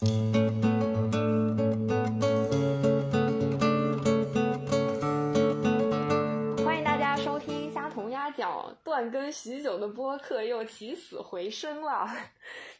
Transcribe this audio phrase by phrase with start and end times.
[0.00, 0.08] 欢
[6.78, 12.08] 迎大家收听虾同鸭讲，断更许久的播客又起死回生了。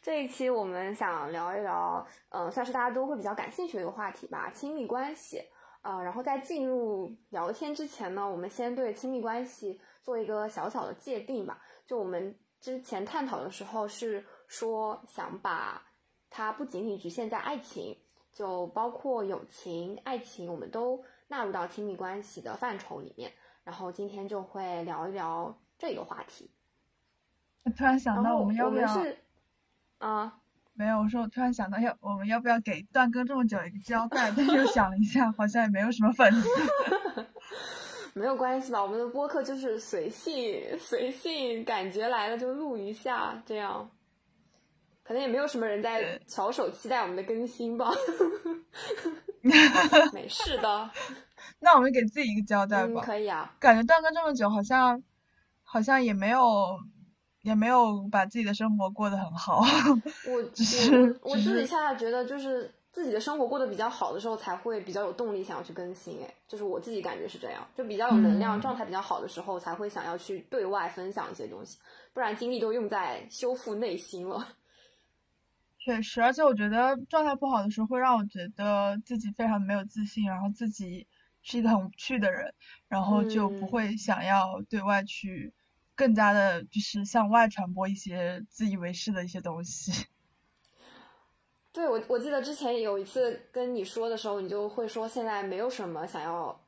[0.01, 5.43] 这一期我们想聊一聊，嗯、算是大家都会比较感兴趣的一个话题吧，亲密关系。
[5.81, 11.61] 呃，然后在进入聊天之前呢，我们先对亲密关系做一个小小的界定吧。
[11.85, 15.81] 就我们之前探讨的时候是说，想把
[16.29, 17.97] 它不仅仅局限在爱情，
[18.33, 23.31] 就包括友情、爱情，我们都纳入到亲密关系的范畴里面。
[23.63, 26.49] 然后今天就会聊一聊这个话题。
[27.63, 28.87] 我突然想到，我们要不要？
[28.87, 29.17] 是
[29.99, 30.39] 啊，
[30.73, 34.31] 没有，我说我突然想到要我们要不要给断更这么久一个交代？
[34.35, 36.47] 但是又想了一下，好像也没有什么粉丝。
[38.15, 38.81] 没有关系吧？
[38.81, 43.89] 我们的播客就是随性随性，感觉来了就录一下，这样。
[45.09, 47.89] 可能也没有什么人在翘首期待我们的更新吧。
[50.13, 50.91] 没事的，
[51.59, 53.01] 那我们给自己一个交代嗯，吧。
[53.01, 53.51] 可以啊。
[53.59, 55.01] 感觉断更这么久，好像
[55.63, 56.77] 好像也没有
[57.41, 59.63] 也没有把自己的生活过得很好。
[60.31, 66.21] 我只是我我自己恰恰觉得，就是自己的生活过得比较好的时候，才会比较有动力想要去更新。
[66.23, 71.79] 哎，就是我自己感觉是这样，就比较有能量、嗯状态比较好的时候，才会想要去对外分享一些东西，
[72.13, 74.45] 不然精力都用在修复内心了。
[75.89, 81.07] 确实，而且我觉得状态不好的时候，会让我觉得自己非常没有自信，然后自己
[81.41, 82.53] 是一个很无趣的人，
[82.87, 85.51] 然后就不嗯会想要对外去
[85.95, 90.05] 更加的，就是向外传播一些自以为是的一些东西。
[91.73, 96.61] 对我，我记得之前有一次跟你说的时候，你就会说现在没有什么想要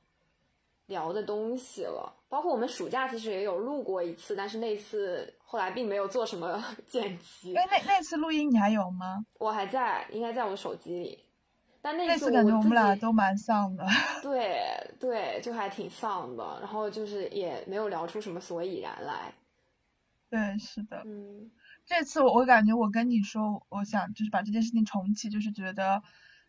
[0.88, 2.21] 聊的东西了。
[2.32, 7.54] 包括我们暑假其实也有录过一次，但是那次后来并没有做什么 剪辑。
[7.54, 9.26] 哎，那那次录音你还有吗？
[9.38, 11.26] 我还在，应该在我的手机里。
[11.82, 13.86] 但那次感觉我们俩都蛮丧的。
[14.24, 14.62] 对
[14.98, 19.34] 对，就还挺丧的，然后就是也没有聊出什么所以然来。
[20.30, 21.02] 对，是的。
[21.04, 21.52] 嗯
[21.86, 26.02] 这次我我感觉我跟你说，我想就是把这件事情重启，就是觉得，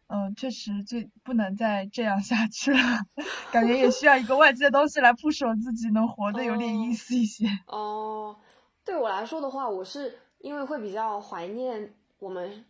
[0.08, 2.78] 嗯、确实就不能再这样下去了，
[3.50, 7.46] 感觉也需要一个外界的东西来 push 我自己，能活得有点意哦思一些。
[7.66, 8.36] 哦，
[8.84, 12.64] 对我来说的话，我是因为会比较怀念我们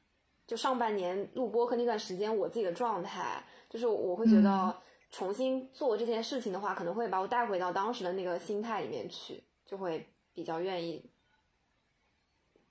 [0.47, 4.77] 就上半年录播课那段时间我自己的状态，就是我会觉嗯得
[5.11, 11.11] 重新做这件事情的话，可能会把我带回到当时的那个心态里面去，就会比较愿意。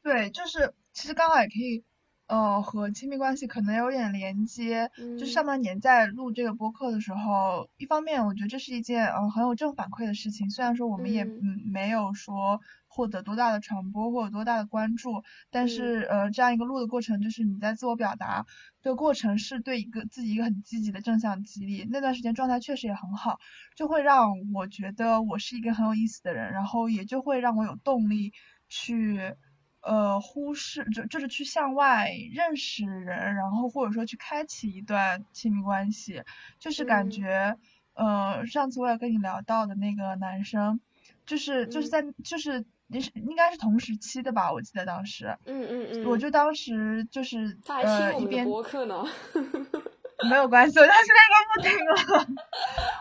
[0.01, 1.83] 对，就是其实刚好也可以，
[2.31, 4.89] 呃，和亲密关系可能有点连接。
[5.17, 11.25] 就是上嗯半年在录这个播客的时候，一方面我觉得这是一件嗯、呃很有正反馈的事情，虽然说我们也
[11.73, 18.45] 没有说获得多大的传播或者多大的关注，但嗯是呃这样一个录的过程，就是你在自我表达
[18.81, 21.85] 的过程是对一个自己一个很积极的正向激励。
[21.91, 23.39] 那段时间状态确实也很好，
[23.75, 28.31] 就会让我觉得我是一个很有意思的人，然后也就会让我有动力
[28.69, 29.35] 去。
[29.81, 36.23] 呃，忽视就就是去向外认识人，然后或者说去开启一段亲密关系，
[36.59, 37.09] 就是感嗯。
[37.09, 37.57] 觉，
[37.93, 40.79] 呃，上次我也跟你聊到的那个男生，
[41.25, 41.89] 就是就是嗯。
[41.89, 49.03] 在就是也是应该是同时期的吧，我记得当时，嗯嗯嗯，我就当时就是他还听一边播客呢。
[50.29, 52.43] 没有关系，我到现在应该不听了。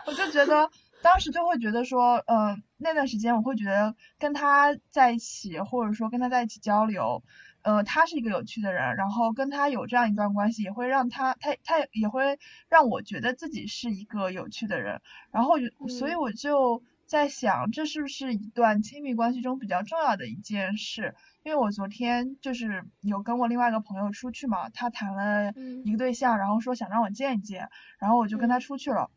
[0.07, 0.67] 我就觉得
[1.01, 7.23] 当时就会觉得说，呃、那段时间我会觉得跟他在一起，或者说跟他在一起交流，
[7.63, 12.39] 呃，他是一个有趣的人，然后跟他有这样一段关系，也会让他他他也会
[12.69, 15.01] 让我觉得自己是一个有趣的人，
[15.31, 15.55] 然后
[15.89, 21.15] 所以嗯我就在想，这是不是一段亲密关系中比较重要的一件事？
[21.43, 27.67] 因为我昨天就是有跟我另外一个朋友出去嘛，他谈了嗯一个对象，然后说想让我见一见，
[27.99, 29.09] 然后我就跟他嗯出去了。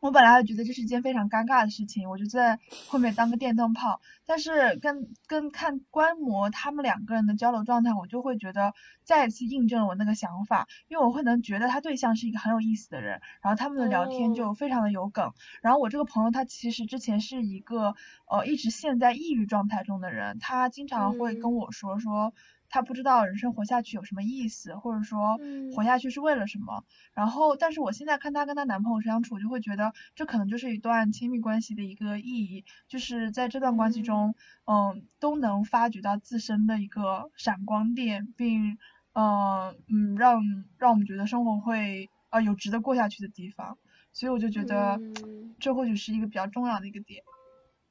[0.00, 4.00] 我本来还觉得这是一件非常尴尬的事情，我就在后面当个电灯泡。
[4.26, 15.32] 但是跟跟看观摩他们两个人的交流状态，我就会觉得再一次印证了我那个想法，因为我会能觉得他对象是一个很有意思的人，然后他们的聊天哦就非常的有梗。
[15.62, 17.94] 然后我这个朋友他其实之前是一个
[18.30, 22.34] 呃一直陷在抑郁状态中的人，他经常会嗯跟我说说
[22.68, 26.84] 他不知道人生活下去有什么意思，或者说嗯活下去是为了什么。
[27.14, 34.34] 然后，但是我现在看她跟她男朋友相处，我就会觉得这可能就是一段亲密关系的一个意义，就是在这段关系嗯中，
[34.66, 38.78] 嗯，都能发掘到自身的一个闪光点，并
[39.12, 40.42] 呃嗯让
[40.78, 43.78] 让我们觉得生活会啊、有值得过下去的地方。
[44.12, 47.22] 所以我就觉得嗯这或许是一个比较重要的一个点。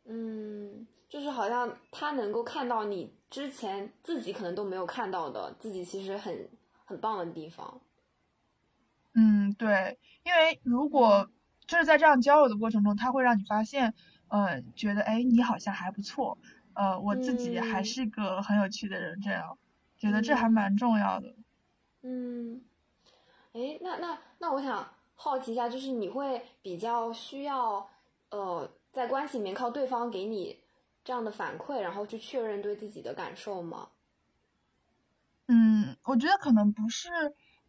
[0.10, 6.50] 嗯，就是好像他能够看到你之前自己可能都没有看到的，自己其实很
[6.86, 7.82] 很棒的地方。
[9.14, 11.30] 嗯，对，因为如果
[11.66, 13.94] 就是在这样交流的过程中，他会让你发现，
[14.28, 16.38] 呃，觉得哎，你好像还不错，
[16.74, 19.58] 呃，我自己还是个很有趣的人，这样，
[19.98, 21.36] 觉得这还蛮重要的。
[22.04, 22.62] 嗯，
[23.54, 27.90] 哎，那那那我想好奇一下，就是你会比较需要，
[28.30, 30.60] 呃，在关系里面靠对方给你
[31.08, 33.88] 这样的反馈，然后去确认对自己的感受吗？
[35.48, 37.10] 嗯，我觉得可能不是，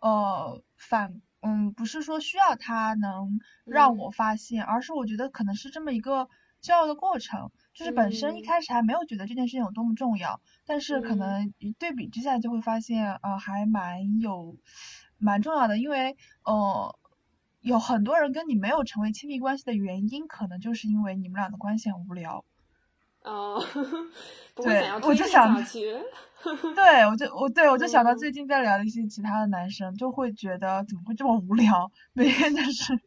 [0.00, 1.23] 呃，反。
[1.40, 6.29] 嗯，不是说需要他能让我发现，而是我觉得可能是这么一个
[6.61, 14.56] 交流的过程，就是本身一开始还没有觉得这件事情有多么重要，但是可能一对比之下就会发现，呃，还蛮有
[15.17, 16.99] 蛮重要的，因为呃，
[17.61, 22.44] 有很多人跟你没有成为亲密关系的原因，可能就是因为你们俩的关系很无聊。
[23.24, 23.62] 哦，
[24.56, 25.54] 对，我就想，
[26.74, 32.98] 对我就我对我就想到最近在聊的一些其他的男生，就会觉得怎么会这么无聊， 每天就是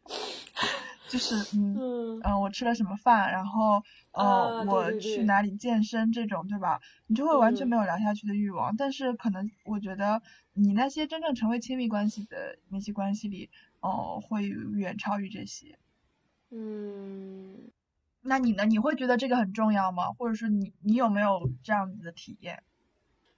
[1.08, 3.82] 就是嗯嗯，我吃了什么饭，然后
[4.12, 6.80] 呃我去哪里健身这种，对吧？
[7.06, 8.76] 你就会完全没有聊下去的欲望。
[8.76, 10.22] 但是可能我觉得
[10.52, 13.50] 你那些真正成为亲密关系的那些关系里，
[13.80, 15.78] 哦，会远超于这些。
[16.50, 17.70] 嗯。
[18.22, 18.64] 那你呢？
[18.64, 20.12] 你会觉得这个很重要吗？
[20.18, 22.62] 或者是你你有没有这样子的体验？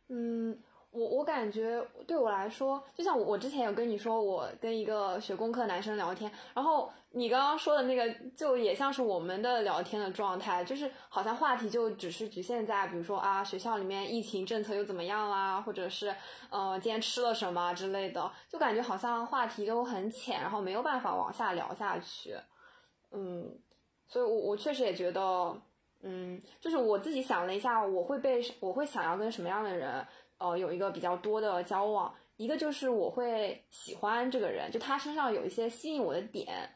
[0.09, 0.59] 嗯，
[0.91, 16.15] 我我感觉对我来说，就像我之前有跟你说，我跟一个学工科男生聊天，然后你刚刚说的那个，就也像是我们的聊天的状态，就是好像话题就只是局限在，比如说啊，学校里面疫情政策又怎么样啦，或者是
[16.51, 22.37] 呃今天吃了什么之类的，就感觉好像话题都很浅，然后没有办法往下聊下去，
[23.11, 23.51] 嗯。
[24.15, 25.21] 所以，我我确实也觉得，
[26.03, 30.07] 嗯，就是我自己想了一下，我会被我会想要跟什么样的人，
[30.39, 32.15] 呃，有一个比较多的交往。
[32.37, 36.71] 一个就是我会喜欢这个人，就他身上有一些吸引我的点，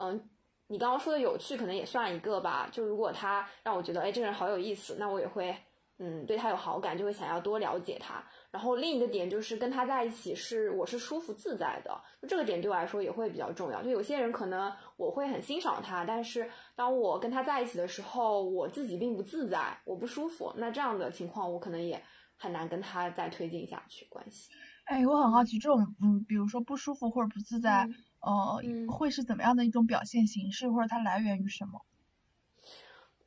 [0.00, 0.28] 嗯，
[0.66, 2.68] 你刚刚说的有趣可能也算一个吧。
[2.70, 5.56] 就如果他让我觉得，哎，这个人好有意思，那我也会，
[6.04, 8.20] 嗯，对他有好感，就会想要多了解他。
[8.50, 13.80] 然后另一个点就是跟他在一起是我是舒服自在的，就这个点对我来说也会比较重要。
[13.84, 20.52] 就有些人可能我会很欣赏他，但是当我跟他在一起的时候，我自己并不自在，我不舒服。
[20.56, 22.02] 那这样的情况我可能也
[22.36, 24.50] 很难跟他再推进下去关系。
[24.86, 27.88] 哎，我很好奇，这种嗯，比如说不舒服或者不自在，
[28.18, 31.80] 呃，会是怎么样的一种表现形式，或者它来源于什么？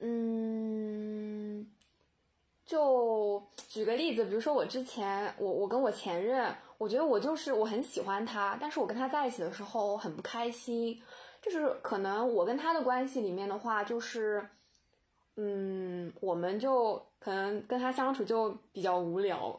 [0.01, 1.65] 嗯。
[2.65, 10.99] 就举个例子，比如说我之前，我我跟我前任，我觉得我就是我很喜欢他，但是我跟他在一起的时候很不开心，
[11.43, 14.43] 就是可能我跟他的关系里面的话，就是，
[15.35, 19.55] 嗯，我们就可能跟他相处就比较无聊，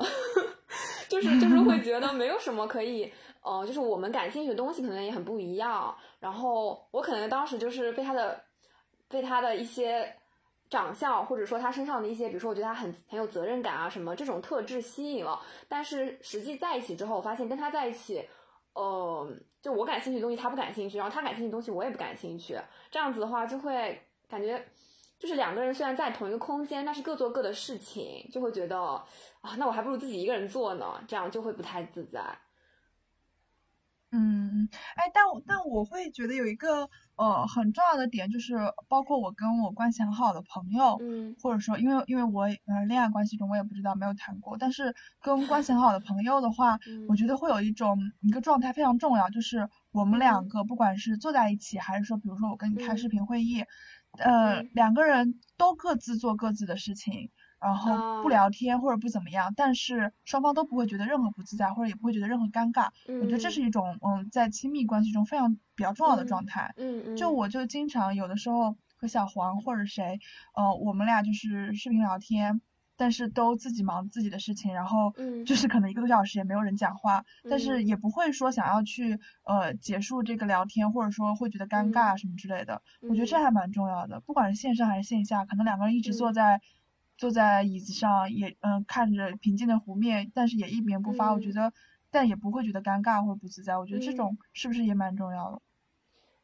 [1.08, 3.12] 就是就是会觉得没有什么可以，
[3.42, 8.42] 呃，就是我们感兴趣的东西可能也很不一样，然后我可能当时就是被他的，
[9.08, 10.12] 被他的一些。
[10.68, 15.40] 长相，或者说他身上的一些，比如说我觉得他很很有责任感啊，什么这种特质吸引了。
[15.68, 18.28] 但是实际在一起之后，我发现跟他在一起，
[18.74, 19.28] 呃，
[19.62, 22.58] 就我感兴趣的东西他不感兴趣，然后他感兴趣的东西我也不感兴趣。
[22.90, 24.64] 这样子的话，就会感觉
[25.18, 28.78] 就是两个人虽然在同一个空间，但是各做各的事情，就会觉得
[29.40, 32.20] 啊，那我还不如自己一个人做呢，这样就会不太自在。
[34.16, 38.56] 嗯，哎，但但我会觉得有一个呃很重要的点，就是
[38.88, 53.64] 包括我跟我关系很好的朋友，嗯，或者说因为因为我呃恋爱关系中我也不知道没有谈过，但是跟关系很好的朋友的话， 我觉得会有一种一个状态非常重要，就是我们两个不管是坐在一起，还是说比如说我跟你开视频会议，
[54.18, 57.30] 呃两个人都各自做各自的事情。
[57.60, 62.88] 然后不聊天或者不怎么样，但是双方都不会觉得任何不自在，或者也不会觉得任何尴尬。
[63.20, 66.74] 我觉得这是一种嗯，在亲密关系中非常比较重要的状态。
[66.76, 67.16] 嗯嗯。
[67.16, 70.20] 就我就经常有的时候和小黄或者谁，
[70.54, 72.60] 呃，我们俩就是视频聊天，
[72.96, 75.12] 但是都自己忙自己的事情，然后
[75.46, 82.82] 就是可能一个多小时也没有人讲话，但是也不会说想要去呃结束这个聊天，或者说会觉得尴尬什么之类的。
[83.02, 86.60] 我觉得这还蛮重要的，不管是线上还是线下，可能两个人一直坐在。
[87.16, 91.32] 坐在椅子上也嗯看着平静的湖面，但是也一言不发。
[91.32, 91.72] 我觉得，
[92.10, 93.76] 但也不会觉得尴尬或者不自在。
[93.78, 95.60] 我觉得这种是不是也蛮重要的？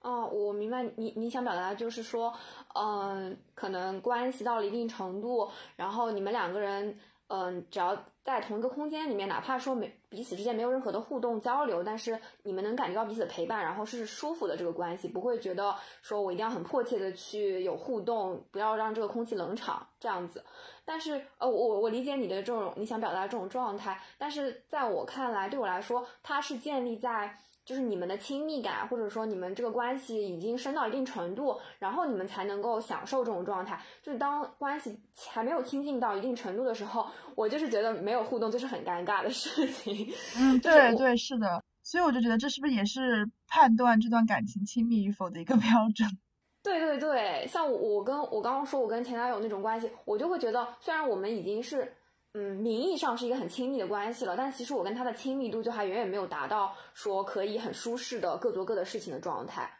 [0.00, 2.34] 哦，我明白你你想表达的就是说，
[2.74, 6.98] 嗯，可能关系到了一定程度，然后你们两个人，
[7.34, 20.44] 嗯，只要在同一个空间里面，哪怕说没彼此之间没有任何的互动交流，但是你们能感觉到彼此的陪伴，然后是舒服的这个关系，不会觉得说我一定要很迫切的去有互动，不要让这个空气冷场这样子。
[20.84, 27.38] 但是呃，我我理解你的这种你想表达这种状态，但是在我看来，对我来说，它是建立在。
[27.64, 33.80] 就是你们的亲密感，或者说你们这个关系已经深到一定程度，然后你们才能够享受这种状态。
[34.02, 34.98] 就是当关系
[35.30, 40.12] 还没有亲近到一定程度的时候，我就是觉得没有互动就是很尴尬的事情。
[40.36, 46.08] 嗯， 对对是的，所以我就觉得这是不是也是判断这段感情亲密与否的一个标准？
[46.62, 51.92] 对对对，像我跟我刚刚说我跟前男友那种关系，我就会觉得虽然我们已经是。
[52.34, 59.70] 嗯，名义上是一个很亲密的关系了，但其实我跟他的亲密度就还远远没有达到说可以很舒适的各做各的事情的状态。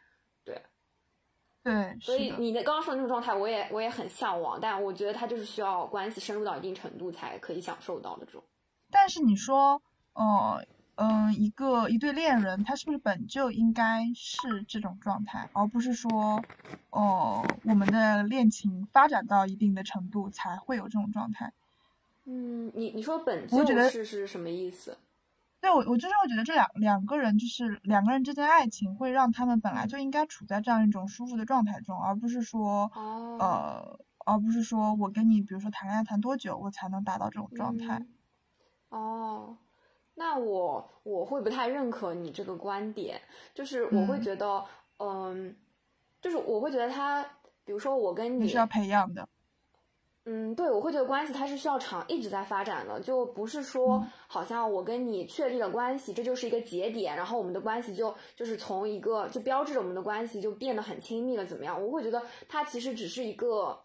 [0.44, 0.62] 对，
[1.62, 8.44] 对，所以你的刚刚说的那种状态，我也我也很向往，但我觉得他就是需要关系深入到一定程度才可以享受到的这种。
[8.90, 9.80] 但是你说，
[10.12, 10.66] 呃，
[10.96, 16.44] 嗯，一个一对恋人，他是不是本就应该是这种状态，而不是说，
[16.90, 21.54] 哦，我们的恋情发展到一定的程度才会有这种状态？
[22.24, 24.96] 嗯，你你说本就是是什么意思？
[25.60, 32.90] 对我我就是会觉得这两两个人就是两个人之间爱情会让他们本来就应该处在这样一种舒服的状态中，而不是说
[33.38, 38.04] 呃，而不是说我跟你比如说谈恋爱谈多久我才能达到这种状态。
[38.88, 39.56] 哦，
[40.14, 43.20] 那我我会不太认可你这个观点，
[43.54, 44.64] 就是我会觉得，
[44.98, 45.54] 嗯，
[46.20, 47.22] 就是我会觉得他，
[47.64, 49.28] 比如说我跟你是要培养的。
[50.24, 61.84] 嗯，对，我会觉得关系它是需要长一直在发展的，就不是说好像我跟你确立了关系，这就是一个节点，然后我们的关系就就是从一个就标志着我们的关系就变得很亲密了，怎么样？
[61.84, 63.76] 我会觉得它其实只是一个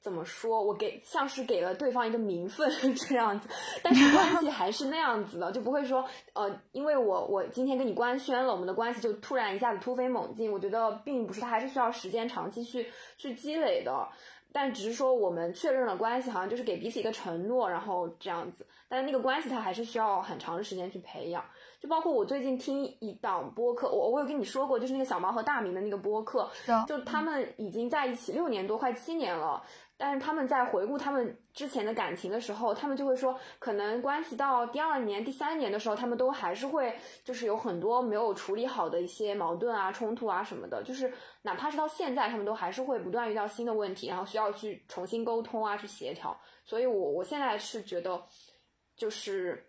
[0.00, 3.46] 怎么说，我给像是给了对方一个名分这样子，
[3.82, 10.50] 但是关系还是那样子的，就不会说呃，因为我我今天跟你官宣了，我们的关系就突然一下子突飞猛进。
[10.50, 12.86] 我觉得并不是，它还是需要时间长期去
[13.18, 14.08] 去积累的。
[14.52, 18.66] 但只是说我们确认了关系，好像就是给彼此一个承诺，然后这样子。
[18.88, 21.42] 但是那个关系它还是需要很长的时间去培养。
[21.80, 26.48] 就包括我最近听一档播客，我我有跟你说过，就是那个小毛和大明的那个播客，
[26.86, 29.62] 就他们已经在一起六年多，快七年了。
[30.04, 36.92] 但是他们在回顾他们之前的感情的时候，他们就会说，可能关系到第二年、第三年的时候，他们都还是会
[37.22, 40.82] 就是有很多没有处理好的一些矛盾啊、冲突啊什么的。
[40.82, 46.36] 就是哪怕是到现在，他们都还是会不断遇到新的问题，然后需要去重新沟通啊、去协调。
[46.64, 48.20] 所以，我我现在是觉得，
[48.96, 49.64] 就是，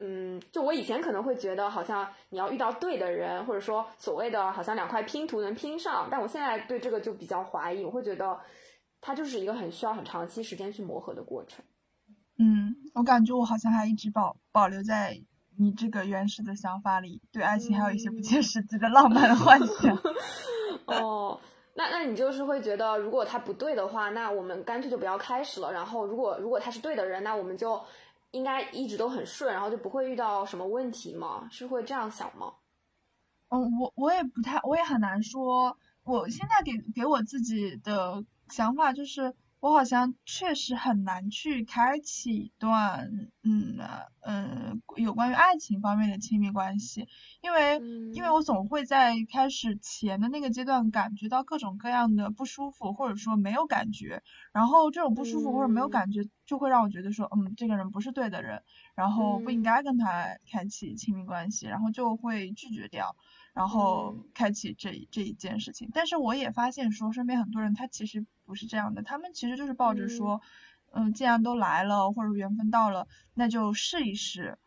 [0.00, 8.40] 嗯，就我以前可能会觉得，好像你要遇到对的人，或者说所谓的好像两块拼图能拼上，但我现在对这个就比较怀疑，我会觉得。
[9.00, 11.64] 它就是一个很需要很长期时间去磨合的过程。
[12.38, 15.18] 嗯，我感觉我好像还一直保保留在
[15.56, 19.96] 你这个原始的想法里，对爱情还有一些不切实际的浪漫的幻想。
[20.84, 21.40] 哦，
[21.74, 25.72] 那那你就是会觉得，如果他不对的话，那我们干脆就不要开始了。
[25.72, 27.82] 然后，如果如果他是对的人，那我们就
[28.32, 31.48] 应该一直都很顺，然后就不会遇到什么问题吗？
[31.50, 32.52] 是会这样想吗？
[33.48, 35.78] 嗯，我我也不太，我也很难说。
[36.04, 38.22] 我现在给给我自己的。
[38.48, 43.78] 想法就是，我好像确实很难去开启一段，嗯
[44.20, 47.08] 呃，有关于爱情方面的亲密关系，
[47.42, 47.80] 因为
[48.12, 54.22] 因为我总会在开始前的那个阶段感觉到各种各样的不舒服，或者说没有感觉，
[54.52, 58.62] 然后这种不舒服或者没有感觉就会让我觉得说，嗯，这个人不是对的人，
[58.94, 63.16] 然后不应该跟他开启亲密关系，然后就会拒绝掉。
[63.56, 70.42] 然后开启这这一件事情，但是我也发现说，身边很多人他其实不是这样的，他们其实就是抱着说，
[70.92, 74.58] 嗯，既然都来了，或者缘分到了，那就试一试，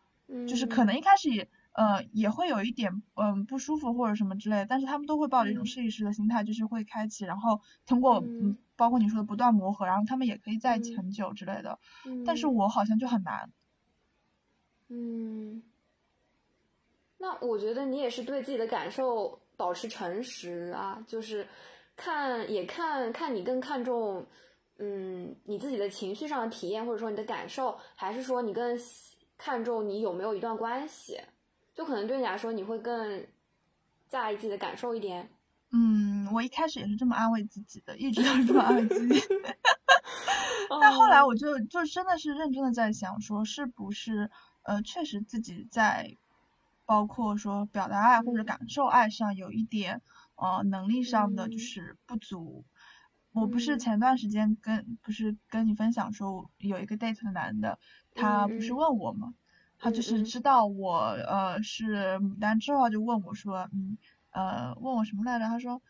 [0.48, 11.78] 就是可能一开始也呃也会有一点嗯不舒服或者什么之类的，但是他们都会抱着一种试一试的心态，就是会开启，然后通过嗯包括你说的不断磨合，然后他们也可以在一起很久之类的，
[12.26, 13.52] 但是我好像就很难，
[14.88, 15.62] 嗯。
[17.40, 21.46] 那我觉得你也是对自己的感受保持诚实啊，就是
[21.96, 24.26] 看也看看你更看重，
[24.78, 28.78] 嗯，你自己的情绪上的体验，或者说你的感受，还是说你更
[29.36, 31.20] 看重你有没有一段关系？
[31.74, 33.26] 就可能对你来说，你会更
[34.08, 35.28] 在意自己的感受一点。
[35.72, 39.20] 嗯，我一开始也是这么安慰自己的，一直都是这么安慰自己。
[40.80, 44.30] 但后来我就就真的是认真的在想，说是不是
[44.62, 46.16] 呃，确实自己在。
[46.90, 50.02] 包括说表达爱或者感受爱上有一点
[50.34, 52.64] 呃能力上的就是不足，
[53.32, 57.78] 我不是嗯前段时间跟不是跟你分享说有一个 date 的男的，
[58.12, 59.34] 他不是嗯问我吗？
[59.78, 63.96] 他就是知道我呃是牡丹之后，就问我说，嗯
[64.32, 65.46] 呃问我什么来着？
[65.46, 65.80] 他说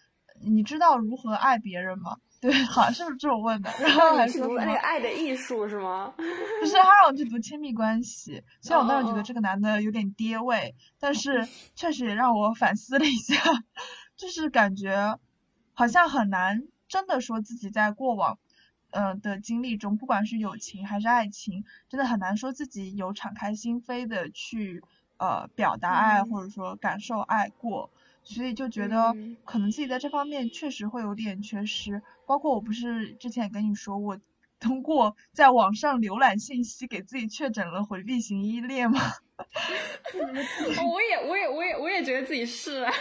[0.42, 2.18] 你知道如何爱别人吗？
[2.40, 3.70] 对，好像是不是这种问的？
[3.80, 6.12] 然后还说什么那个爱的艺术是吗？
[6.16, 8.42] 不是，他让我去读亲密关系。
[8.62, 13.34] 虽然我当时觉得这个男的有点爹味，但是确实也让我反思了一下，
[14.16, 15.18] 就是感觉
[15.74, 18.38] 好像很难真的说自己在过往，
[18.90, 24.82] 呃的经历中，不管是友情还是爱情，真的很难说自己有敞开心扉的去
[25.18, 27.90] 呃表达爱、嗯或者说感受爱过。
[28.30, 34.18] 所以就觉得嗯可能自己在这方面确实会有点缺失，包括我不是之前也跟你说，我
[34.60, 39.00] 通过在网上浏览信息给自己确诊了回避型依恋吗？
[39.40, 42.92] 哦，我也我也我也我也觉得自己是， 啊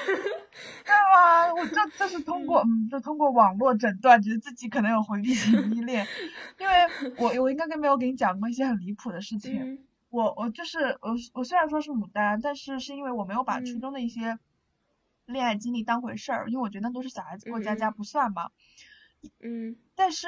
[0.85, 1.53] 对吗？
[1.53, 6.07] 我这这是通过嗯，就通过网络诊断，觉得自己可能有回避型依恋，
[6.57, 6.73] 因为
[7.17, 9.61] 我我应该跟没有给你讲过一些很离谱的事情。
[9.61, 9.79] 嗯
[10.11, 14.39] 我我就是我我虽然说是牡丹，但是是因为我没有把初嗯中的一些
[15.31, 18.49] 恋爱经历当回事儿，因为我觉得那都是小孩子过家家不算嘛。
[19.41, 20.27] 嗯但是，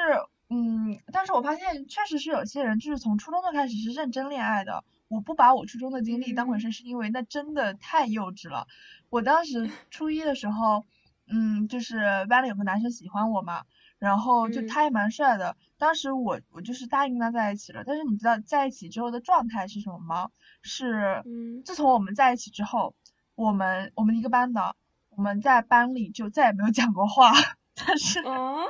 [0.49, 4.83] 嗯，但是我发现确实是有些人就是从初中就开始是认真恋爱的。
[5.07, 8.67] 我不把我初中的经历当回嗯事，是因为那真的太幼稚了。
[9.09, 10.85] 我当时 初一的时候，
[11.27, 13.63] 嗯，就是班里有个男生喜欢我嘛，
[13.99, 15.57] 然后就嗯他也蛮帅的。
[15.77, 20.29] 当时我我就是答应跟他在一起了，但是你知道在一起之后的状态是什么吗？
[20.61, 22.95] 是嗯自从我们在一起之后，
[23.35, 24.75] 我们我们一个班的，
[25.15, 27.31] 我们在班里就再也没有讲过话。
[27.73, 28.65] 但是哦，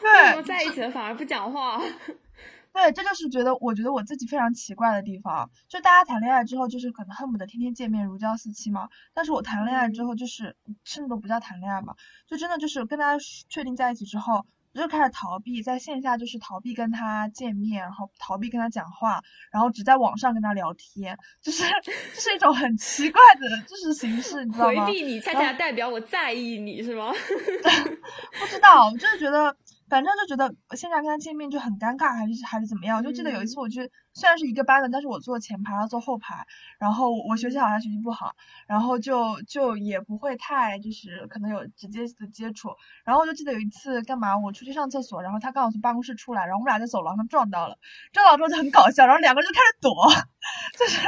[0.00, 1.80] 对在一起了反而不讲话？
[2.72, 5.48] 对，这就是觉得，我觉得我自己非常奇怪的地方。
[5.68, 8.88] 就大家谈恋爱之后，就是可能恨不得天天见面，如胶似漆嘛。
[9.12, 11.94] 但是我谈恋爱之嗯后，就是甚至都不叫谈恋爱嘛，
[12.26, 14.44] 就真的就是跟大家确定在一起之后，
[14.74, 24.84] 我就开始逃避，在线下就是逃避跟他见面，然后逃避跟他讲话，然后只在网上跟他聊天，就是 这是一种很奇怪的就是形式，你知道吗？
[24.86, 27.12] 回避你，恰恰代表我在意你是吗？
[28.40, 29.56] 不知道，我就是觉得，
[29.88, 32.98] 反正就觉得线下跟他见面就很尴尬，还是还是怎么样。
[32.98, 36.46] 我就记得有一次，嗯我去虽然是一个班的，但是我坐前排，他坐后排，
[36.78, 38.34] 然后我学习好，他学习不好，
[38.66, 42.70] 然后就就也不会太就是可能有直接的接触。
[43.04, 47.76] 然后我就记得有一次干嘛，我出去上厕所，然后他刚好从办公室出来，然后我们俩在走廊上撞到了，
[48.12, 49.92] 撞到之后就很搞笑，然后两个人就开始躲，
[50.78, 51.06] 就是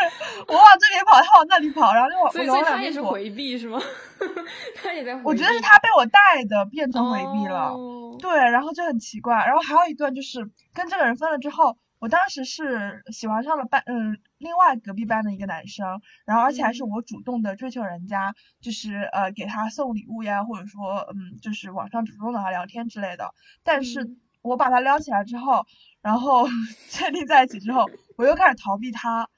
[0.49, 3.07] 我往这边跑，他往那里跑，然后就往所以我往所以他也是。
[3.07, 3.81] 回避是吗？
[4.83, 5.27] 他也在回避。
[5.29, 7.69] 我觉得是他被我带的变成回避了。
[7.71, 25.67] 哦对，然后就很奇怪，然后还有一段就是跟这个人分了之后，我当时是喜欢上了班，嗯，另外隔壁班的一个男生，然后而且还是嗯我主动的追求人家，就是呃给他送礼物呀，或者说嗯就是网上主动的和他聊天之类的，但是嗯我把他撩起来之后，
[26.03, 26.47] 然后
[26.91, 29.29] 确定在一起之后，我又开始逃避他，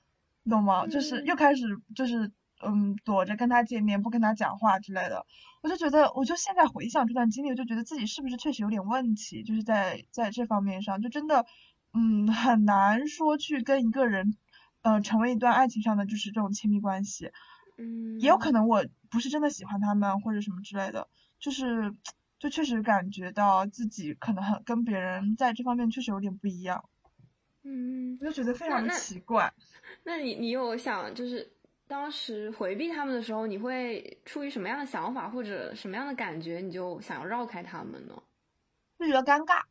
[0.42, 0.86] 你懂吗？
[0.86, 5.24] 就是嗯又开始就是嗯躲着跟他见面，不跟他讲话之类的。
[5.60, 11.46] 我就觉得，我就现在回想这段经历，我就觉得自己是不是确实有点问题，就是在在这方面上，就真的，
[11.94, 14.36] 嗯，很难说去跟一个人，
[14.82, 17.32] 呃，成为一段爱情上的就是这种亲密关系，
[17.76, 21.08] 嗯，也有可能我不是真的喜欢他们或者什么之类的，
[21.40, 21.94] 就是，
[22.38, 26.84] 就确实感觉到自己可能很跟别人在这方面确实有点不一样，
[27.64, 29.52] 嗯，我就觉得非常的那那奇怪。
[30.04, 31.50] 那你你有想就是
[31.86, 38.22] 当时回避他们的时候，你会出于什么样的想法或者什么样的感觉，你就想要绕开他们呢？
[38.98, 39.62] 就觉得尴尬。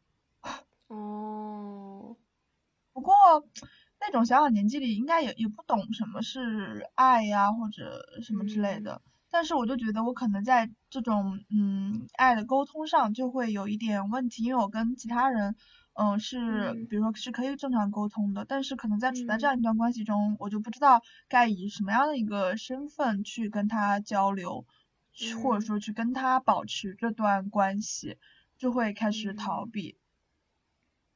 [0.89, 2.15] 哦，
[2.93, 3.13] 不过
[3.99, 8.81] 那种小小年纪里应该也也不懂什么是爱呀或者什么之类嗯。
[8.81, 15.55] 的，但是我就觉得我可能在这种嗯爱的沟通上就会有一点问题，因为我跟其他人
[15.95, 16.89] 嗯、呃是嗯。
[16.89, 24.65] 比如说是可以正常沟通的，但是可能在处在这嗯样一段关系中，我就不知道该以什么样的一个身份去跟他交流，
[25.13, 25.67] 去或者嗯。
[25.67, 28.17] 说去跟他保持这段关系，
[28.57, 29.67] 就会开始逃嗯。
[29.67, 29.97] 避。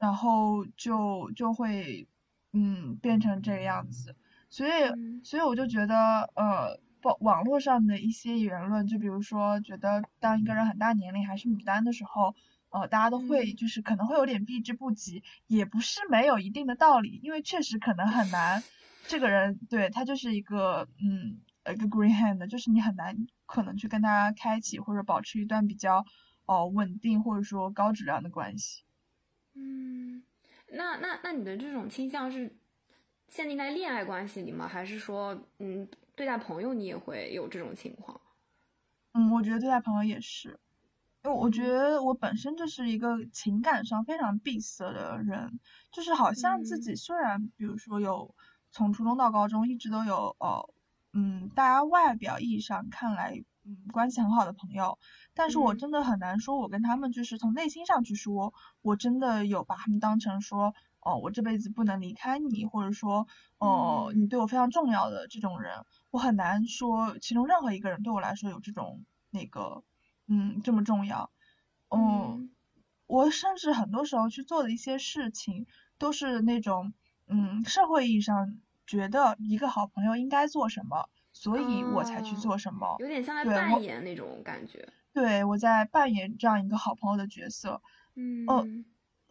[0.01, 2.07] 然后就就会
[2.53, 4.15] 嗯变成这个样子，
[4.49, 5.21] 所以嗯。
[5.23, 12.33] 所以我就觉得呃，网网络上的一些言论，就比如说觉得当一个人很大年龄还是牡丹的时候，
[12.71, 13.55] 呃，大家都会嗯。
[13.55, 18.63] 就是可能会有点避之不及，也不是没有一定的道理，因为确实可能很难，
[19.03, 21.37] 这个人对他就是一个嗯
[21.71, 26.03] 一个 green hand，就是你很难可能去跟他开启或者保持一段比较
[26.47, 28.83] 哦、稳定或者说高质量的关系。
[29.53, 30.23] 嗯，
[30.67, 32.55] 那那那你的这种倾向是
[33.27, 34.67] 限定在恋爱关系里吗？
[34.67, 38.19] 还是说，嗯，对待朋友你也会有这种情况？
[39.13, 40.59] 嗯，我觉得对待朋友也是。
[41.23, 45.59] 因为我觉得我本身就是一个情感上非常闭塞的人，
[45.91, 48.33] 就是好像自己虽然比如说有
[48.71, 50.73] 从初中到高中一直都有呃
[51.13, 54.97] 嗯大家外表意义上看来嗯关系很好的朋友，
[55.33, 69.83] 但是我真的很难说我跟他们就是从内心上去说，我真的有把他们当成说哦我这辈子不能离开你，或者说哦你对我非常重要的这种人，我很难说其中任何一个人对我来说有这种那个。
[70.33, 71.29] 嗯，这么重要，
[71.89, 72.51] 嗯，
[73.05, 75.65] 我甚至很多时候去做的一些事情，
[75.97, 76.93] 都是那种，
[77.27, 81.09] 嗯，社会意义上觉得一个好朋友应该做什么，
[81.41, 84.87] 所以我才去做什么，有点像在扮演那种感觉。
[85.11, 87.81] 对，我在扮演这样一个好朋友的角色。
[88.15, 88.67] 嗯，哦，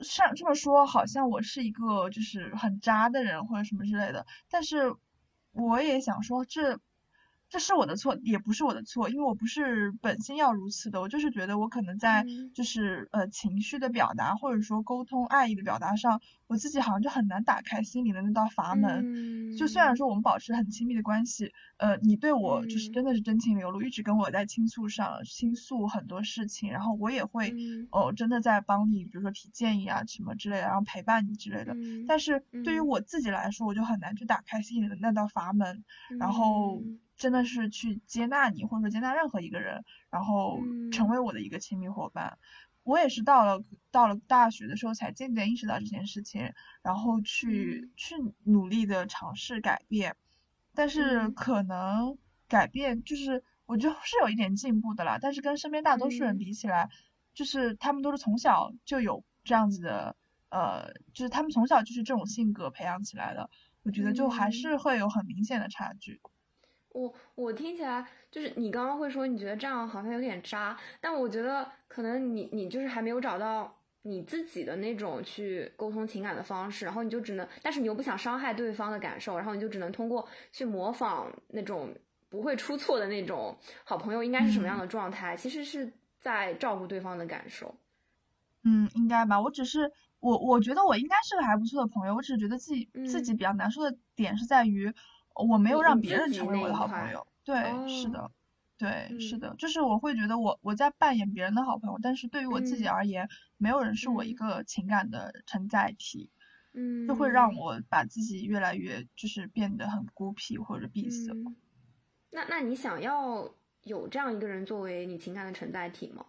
[0.01, 4.93] 像这么说，好像我是一个就是很渣的人或者什么之类的，但是
[5.53, 6.81] 我也想说这。
[7.53, 16.21] 这是我的错，也不是我的错，因为我不是本心要如此的，我就是觉得我可能在就是呃情绪的表达或者说沟通爱意的表达上，
[16.51, 19.57] 我自己好像就很难打开心里的那道阀门。
[19.57, 27.55] 就虽然说我们保持很亲密的关系，呃，你对我就是真的是真情流露，一直跟我在倾诉上倾诉很多事情，然后我也会
[27.93, 31.77] 哦真的在帮你，比如说提建议啊什么之类的，然后陪伴你之类的。
[32.09, 35.85] 但是对于我自己来说，我就很难去打开心里的那道阀门，
[36.19, 36.83] 然后。
[37.21, 40.59] 真的是去接纳你，或者说接纳任何一个人，然后
[40.91, 42.39] 成为我的一个亲密伙伴。
[42.91, 50.17] 我也是到了到了大学的时候，才渐渐意识到这件事情，然后去去努力的尝试改变。
[50.75, 56.91] 但是可能改变就是我觉得是有一点进步的啦，但是跟身边大多数人比起来，
[57.33, 60.17] 就是他们都是从小就有这样子的，
[60.49, 63.49] 呃，就是他们从小就是这种性格培养起来的，
[63.85, 66.21] 我觉得就还是会有很明显的差距。
[66.93, 73.73] 我我听起来就是你刚刚会说你觉得这样好像有点渣，但我觉得可能你你就是还没有找到
[74.03, 81.95] 你自己的那种去沟通情感的方式，然后你就只能，但是你又不想伤害对方的感受，然后你就只能通过去模仿那种
[82.29, 87.73] 不会出错的那种好朋友应该是什么样的状态，其实是在照顾对方的感受。
[88.65, 89.41] 嗯，应该吧。
[89.41, 94.93] 我只是我我觉得我应该是个还不错的朋友，我只是觉得自己自己比较难受的点是在于。
[95.43, 97.57] 我没有让别人成为我的好朋友，对，
[97.89, 98.31] 是的，
[98.79, 106.31] 对，是的，就是我会觉得我我在扮演别人的好朋友，但是对于我自己而言，没有人是我一个情感的承载体，
[106.73, 111.33] 嗯，就会让我把自己越来越就是变得很孤僻或者闭塞。
[112.31, 113.51] 那那你想要
[113.83, 116.27] 有这样一个人作为你情感的承载体吗？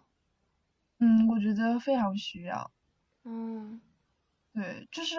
[0.98, 2.70] 嗯，我觉得非常需要。
[3.24, 3.80] 嗯，
[4.52, 5.16] 对，就是。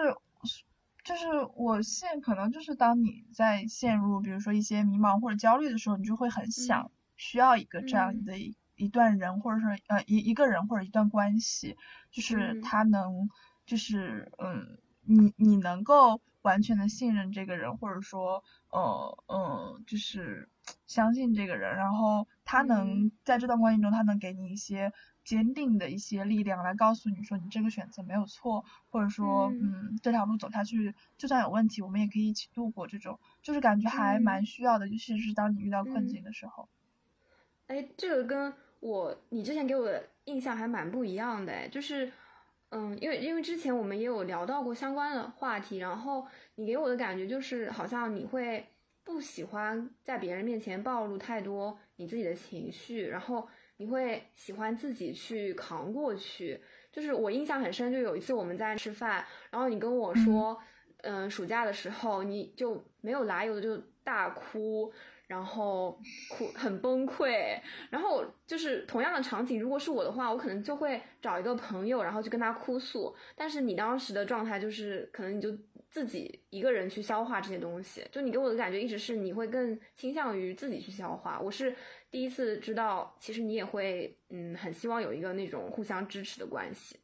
[1.04, 11.76] 就是我现可能就是当你在陷入比如说一些迷茫或者焦虑的时候，你就会很想需要一个这样的一一段人，或者说呃一一个人或者一段关系，
[12.10, 13.28] 就是他能
[13.66, 20.48] 就是嗯你你能够完全的信任这个人，或者说呃呃就是
[20.86, 24.92] 相信这个人，然后他能在这段关系中他能给你一些。
[25.24, 36.68] 坚定的一些力量来告诉你说你这个选择没有错，或者说嗯这条路走下去就算有问题我们也可以一起度过，这种就是感觉还蛮需要的，尤其是当你遇到困境的时候。
[37.68, 42.12] 哎，这个跟我你之前给我的印象还蛮不一样的哎，就是
[42.74, 48.66] 嗯因为因为之前我们也有聊到过相关的话题，然后你给我的感觉就是好像你会
[49.02, 53.48] 不喜欢在别人面前暴露太多你自己的情绪，然后。
[53.78, 56.60] 你会喜欢自己去扛过去，
[56.92, 60.56] 就是我印象很深，就有一次我们在吃饭，然后你跟我说，
[60.98, 64.92] 嗯，暑假的时候你就没有来由的就大哭，
[65.34, 65.98] 然后
[66.30, 67.58] 哭很崩溃，
[67.90, 75.50] 然后就是同样的场景，如果是我的话，我可能就会找一个朋友，然后去跟他哭诉，但是你当时的状态就是可能你就。
[75.94, 81.38] 自己一个人去消化这些东西，就你给我的感觉一直是你会更倾向于自己去消化。
[81.40, 81.72] 我是
[82.10, 86.98] 第一次知道，其实你也会，嗯，很希望有一个那种互相支持的关系。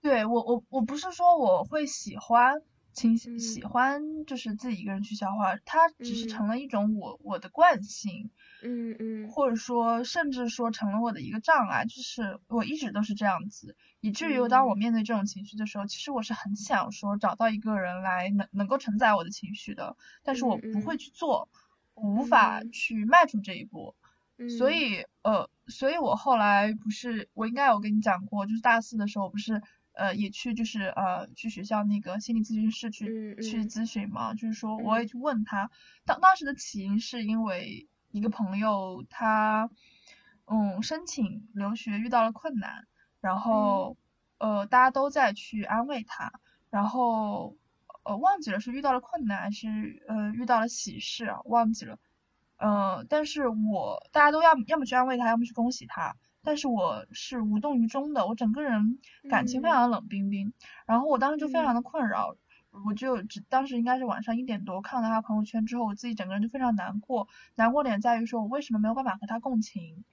[0.00, 2.62] 对我，我我不是说我会喜欢。
[2.92, 8.30] 倾喜欢就是自己一个人去消化，它只是成了一种我我的惯性，
[8.62, 21.48] 嗯嗯，或者说甚至说成了我的一个障碍，就是我一直都是这样子，以至于当我面对这种情绪的时候，其实我是很想说找到一个人来能能够承载我的情绪的，但是我不会去做，
[21.94, 23.94] 无法去迈出这一步，
[24.58, 29.62] 所以呃，所以我后来不是我应该有跟你讲过，就是大四的时候不是。
[29.94, 35.70] 呃，也去就是呃，去学校那个心理咨询室去去咨询嘛，就是说我也去问他，
[36.04, 39.70] 当当时的起因是因为一个朋友他，
[40.46, 42.86] 嗯，申请留学遇到了困难，
[43.20, 43.96] 然后
[44.38, 46.32] 呃，大家都在去安慰他，
[46.70, 47.56] 然后
[48.04, 51.98] 呃，忘记了是遇到了困难还是呃遇到了喜事啊，忘记了，
[52.56, 58.98] 呃，但是我大家都要要么去安慰他，要么去恭喜他，但是我是无动于衷的，我整个人
[59.30, 60.52] 感情非常的冷冰冰，
[60.86, 62.36] 然后我当时就非常的困扰。
[62.86, 67.28] 我就只当时应该是晚上一点多看到他朋友圈之后，我自己整个人就非常难过。
[67.54, 70.04] 难过点在于说，我为什么没有办法和他共情？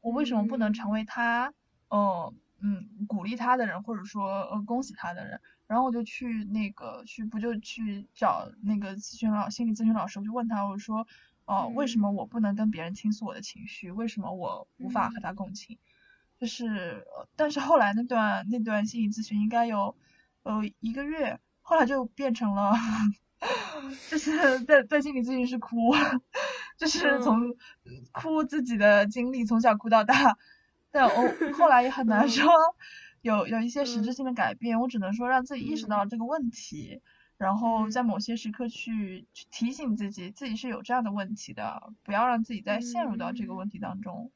[0.00, 1.54] 我为什么不能成为他，
[1.88, 5.40] 呃，嗯，鼓励他的人，或者说呃恭喜他的人？
[5.68, 11.06] 然后我就去那个去不就去找那个咨询老心理咨询老师，我就问他，我说，
[11.46, 13.90] 哦，为什么我不能跟别人倾诉我的情绪？
[13.90, 15.78] 为什么我无法和他共情？
[16.40, 19.96] 就是，但是后来那段那段心理咨询应该有
[20.42, 21.38] 呃一个月。
[21.66, 22.74] 后来就变成了，
[24.10, 25.94] 就是 在在心理咨询室哭，
[26.76, 27.56] 就是从
[28.12, 30.36] 哭自己的经历，从小哭到大，
[30.90, 32.52] 但我后来也很难说
[33.22, 37.00] 有有一些实质性的改变，我只能说让自己意识到这个问题，
[37.44, 44.32] 然后在某些时刻去去提醒自己，自己是有这样的问题的，不要让自己再陷入到这个问题当中。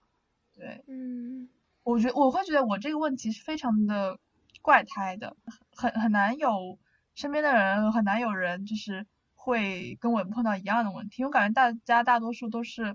[0.54, 1.48] 对，嗯，
[1.84, 4.18] 我觉我会觉得我这个问题是非常的
[4.60, 5.38] 怪胎的，
[5.74, 6.78] 很很难有。
[7.14, 12.94] 身边的人很难有人就是会跟我碰到一样的问题，我感觉大家大多数都是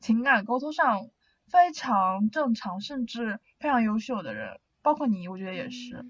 [0.00, 1.08] 情感沟通上
[1.46, 6.04] 非常正常，甚至非常优秀的人，包括你，我觉得也是。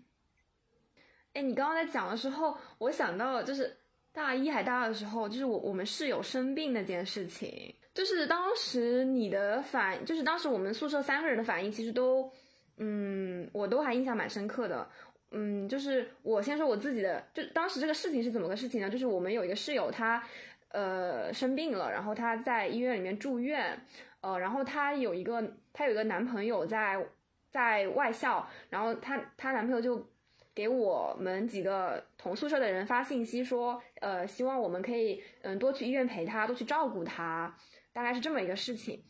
[1.37, 3.77] 哎，你刚刚在讲的时候，我想到了就是
[4.11, 12.33] 大一还大二的时候，就是我我们室友生病那件事情，就是当时你的反，就是当时我们宿舍三个人的反应，其实都，
[12.79, 14.89] 嗯，我都还印象蛮深刻的。
[15.33, 18.89] 嗯，就是我先说我自己的，就当时这个事情是怎么个事情呢？
[18.89, 20.23] 就是我们有一个室友，她
[20.69, 23.79] 呃生病了，然后她在医院里面住院，
[24.23, 27.05] 呃，然后她有一个她有一个男朋友在
[27.51, 30.09] 在外校，然后她她男朋友就
[30.57, 37.57] 给我们几个同宿舍的人发信息说，呃，希望我们可以嗯多去医院陪他，多去照顾他，
[37.93, 39.05] 大概是这么一个事情。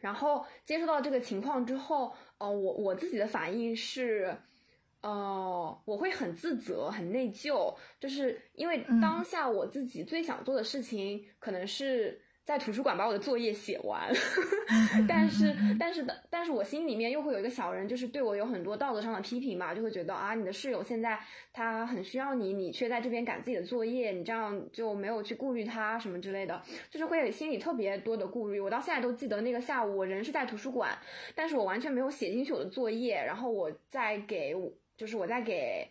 [0.00, 4.36] 然后接触到这个情况之后，呃，我我自己的反应是。
[5.02, 14.08] 哦，我会很自责，很内疚，就是因为当下我自己最想做的事情，可能是在图书馆把我的作业写完，
[15.08, 21.18] 但是，但是的，但是我心里面又会有一个小人，就是对我有很多道德上的批评嘛，就会觉得啊，你的室友现在
[21.52, 28.60] 他很需要你，你却在这边赶自己的作业，你这样就没有去顾虑他什么之类的，就是会心里特别多的顾虑。
[28.60, 30.96] 我到现在都记得那个下午，我人是在图书馆，
[31.34, 34.54] 但是我完全没有写进去我的作业，然后我在给。
[34.96, 35.86] 就是我在给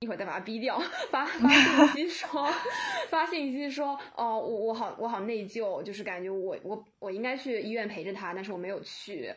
[0.00, 0.78] 一会儿再把他逼掉，
[1.10, 2.46] 发 发信息说，
[3.08, 9.34] 发信息说，哦，我我好我好内疚，就是感觉我我我应该去医院陪着他，但是我没有去，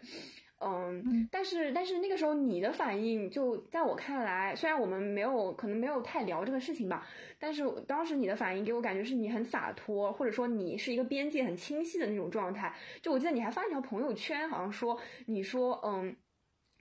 [0.60, 7.08] 嗯，但是但是那个时候你的反应就在我看来，虽然我们没有可能没有太聊这个事情吧，
[7.40, 12.76] 但是当时你的反应给我感觉是你很洒脱，或者说你是一个边界很清晰的那种状态。
[13.02, 16.14] 就我记得你还发一条朋友圈，好像说你说嗯。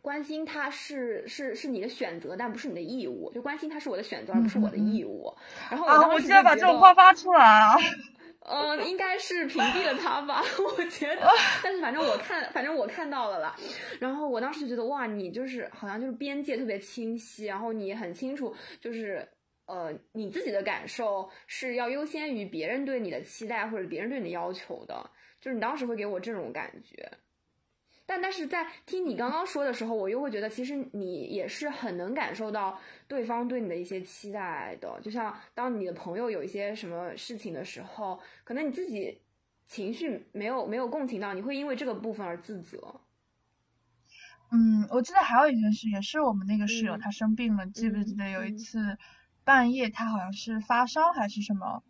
[0.09, 3.31] 关心他是是是你的选择，但不是你的义务。
[3.31, 5.31] 就关心他是我的选择，而不是我的义务。
[5.71, 7.77] 然后我当时就把这种话发出来啊。
[8.51, 10.43] 嗯，应该是屏蔽了他吧，
[10.79, 11.29] 我觉得。
[11.63, 13.55] 但是反正我看，反正我看到了啦。
[14.01, 19.29] 然后我当时就觉得，哇，你就是好像就是边界特别清晰，然后你很清楚，就是
[19.67, 25.11] 呃，你自己的感受是要优先于别人对你的期待或者别人对你的要求的。
[25.39, 27.07] 就是你当时会给我这种感觉。
[28.11, 34.99] 但但是在听你刚刚说的时候，我又会觉得，其实你也是很能感受到对方对你的一些期待的。
[35.03, 39.21] 就像当你的朋友有一些什么事情的时候，可能你自己
[39.67, 42.99] 情绪没有没有共情到，你会因为这个部分而自责。
[44.51, 48.97] 嗯，我记得还有一件事，也是我们那个室友他生病了，记不记得有一次
[49.45, 51.83] 半夜他好像是发烧还是什么，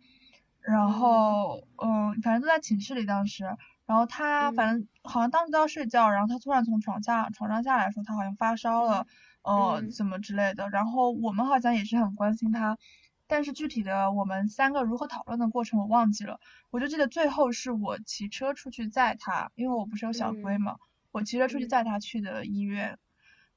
[0.59, 3.45] 然后嗯，反正都在寝室里当时。
[3.89, 9.07] 然后他反正好像当时都要睡觉，然后他突然从床下床上下来说他好像发烧了，
[9.41, 10.69] 呃，怎么之类的。
[10.69, 12.77] 然后我们好像也是很关心他，
[13.25, 20.77] 但是具体的我们三个如何讨论的过程我忘记了，我就记得最后是我骑车出去载他，因为我不是有小龟嘛，
[21.11, 22.99] 我骑车出去载他去的医院。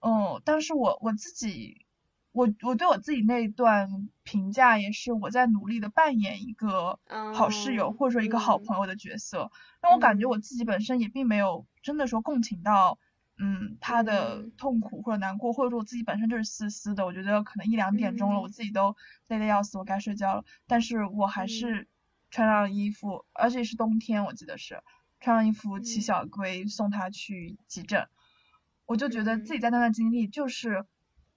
[0.01, 1.85] 嗯，但是我我自己。
[2.33, 6.99] 我我对我自己那一段评价也是我在努力的扮演一个
[7.35, 12.99] 好室友或者说一个好朋友的角色，让我感觉我自己本身也并没有真的说共情到，
[13.38, 18.97] 嗯，他的痛苦或者难过，或者说我自己本身就是丝丝的，我觉得可能一两点钟了，我自己都
[19.29, 21.87] 累得要死，我该睡觉了，但是我还是
[22.31, 24.83] 穿上衣服，而且是冬天，我记得是，
[25.21, 28.07] 穿上衣服骑小龟送他去急诊。
[28.87, 30.85] 我就觉得自己在那段经历就是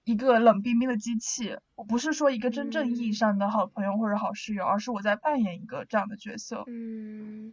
[0.06, 6.64] 一个冷冰冰的机器，我不是说一个真正意义上的好朋友或者好室友，而是我在扮演一个这样的角色。
[6.68, 7.52] 嗯，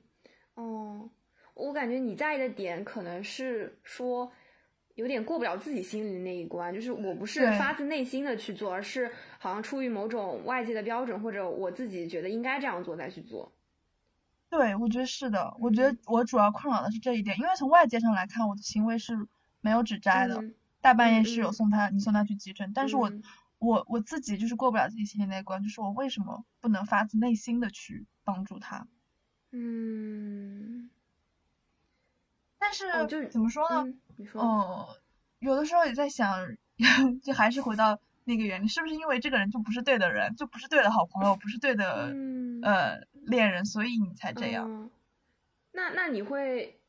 [0.54, 1.10] 哦，
[1.56, 4.32] 我感觉你在意的点可能是说。
[4.96, 13.52] 有点过不了自己心里的那一关，就是我不是发自内心的去做，而是好像出于某种外界的标准，或者我自己觉得应该这样做再去做。
[14.52, 15.52] 对，我觉得是的。
[15.60, 19.18] 我觉得我主要困扰的是这一点，因为从外界上来看，我的行为是
[19.62, 20.44] 没有指摘的。
[20.84, 23.10] 大半夜室友送他，你送他去急诊，但是我
[23.58, 28.86] 我我自己就是过不了自己心里那一关，就是我为什么不能发自内心的去帮助他？
[29.52, 30.90] 嗯。
[32.60, 33.94] 但是就怎么说呢？
[34.18, 34.98] 你说，哦，
[35.40, 36.58] 有的时候也在想，
[37.24, 42.14] 就还是回到那个原理，是不是因为这个人就不是对的人，就不是对的好朋友，不是对的
[42.62, 44.90] 呃恋人，所以你才这样？
[45.72, 46.80] 那那你会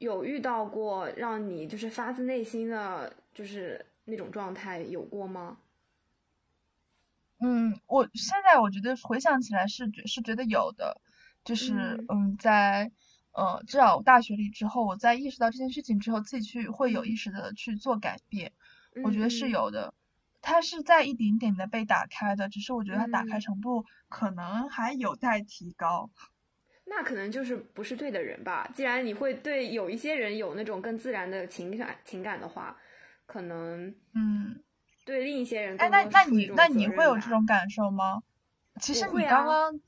[0.00, 5.56] 有遇到过让你就是发自内心的就是那种状态有过吗？
[7.38, 11.00] 嗯，我现在我觉得回想起来是觉是觉得有的，
[11.44, 12.90] 就是嗯在。
[13.32, 18.50] 呃，至少大学里之后，我在意识到这件事情之后，自己去会有意识的去做改变，
[19.04, 19.94] 我觉得是有的。
[20.42, 26.10] 它是在一点点的被打开的，只是我觉得它打开程度可能还有待提高。
[26.90, 28.68] 那可能就是不是对的人吧？
[28.74, 32.76] 既然你会对有一些人有那种更自然的情感情感的话，
[33.26, 34.60] 可能嗯，
[35.04, 38.20] 对另一些人，哎，那那你那你会有这种感受吗？
[38.80, 39.80] 其实你刚刚。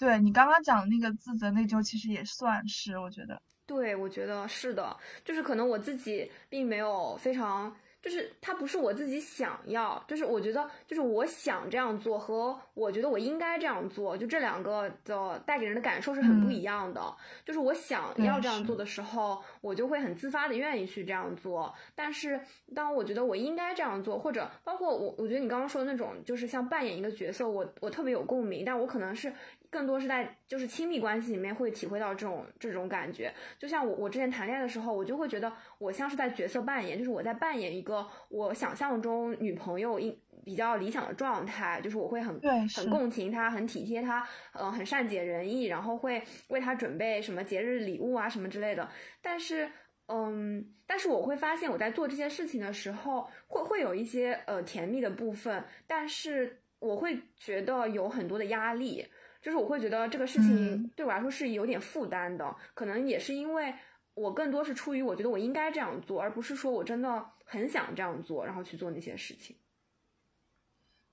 [0.00, 3.42] 对你刚刚讲那个自责内疚，其实也算是，我觉得。
[3.66, 7.76] 对，我觉得是的，就是可能我自己并没有非常。
[8.00, 17.00] 就是它不是我自己想要，就是我觉得，就是我想这样做和我觉得我应该这样做，就这两个的带给人的感受是很不一样的。
[17.44, 21.74] 就是我想要这样做的时候，我就会很自发的愿意去这样做。
[21.94, 22.40] 但是
[22.74, 28.64] 当我觉得我应该这样做，或者包括我，我觉得你刚刚说的那种，就是像扮演一个角色，我我特别有共鸣。
[28.64, 29.32] 但我可能是
[29.70, 33.32] 更多是在就是亲密关系里面会体会到这种这种感觉。
[33.58, 38.06] 就像我我之前谈恋爱的时候，我就会觉得我像是在角色扮演，就是我在扮演一个。
[38.28, 42.40] 我想象中女朋友应比较理想的状态，就是我会很
[42.74, 48.88] 很共情她，很体贴她，嗯，很善解人意，然后会为她准备什么节日礼物啊什么之类的。
[49.20, 49.70] 但是，
[50.06, 59.06] 嗯，但是我会发现我在做这些事情的时候，会会有一些呃甜蜜的部分，但是我会觉得有很多的压力，
[59.40, 63.74] 就是我会觉得这个事情对我来说是有点负担的，可能也是因为。
[64.14, 69.54] 我更多是出于我觉得我应该这样做，而不是说我真的很想这样做，然后去做那些事情。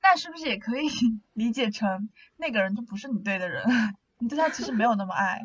[0.01, 0.87] 那是不是也可以
[1.33, 3.63] 理解成那个人就不是你对的人？
[4.17, 5.39] 你对他其实没有那么爱。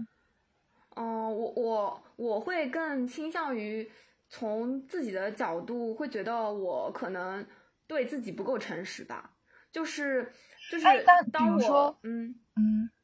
[0.97, 1.05] 嗯，
[1.37, 3.87] 我我我会更倾向于
[4.31, 7.47] 从自己的角度，会觉得我可能
[7.87, 9.31] 对自己不够诚实吧。
[9.71, 10.33] 就是
[10.71, 10.87] 就是
[11.31, 12.35] 当我嗯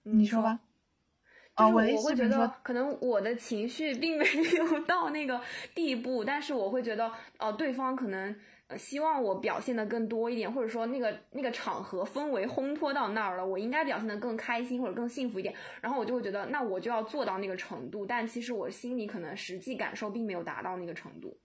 [0.04, 0.60] 嗯，你说吧。
[1.56, 4.26] 就是我会觉得，可能我的情绪并没
[4.58, 5.40] 有 到那个
[5.74, 8.36] 地步，但是我会觉得，呃，对方可能
[8.76, 21.38] 希望我表现的更多一点，或者说那个那个场合氛围烘托到那儿了，我应该表现的更开心或者更幸福一点，然后我就会觉得，那我就要做到那个程度，但其实我心里可能实际感受并没有达到那个程度。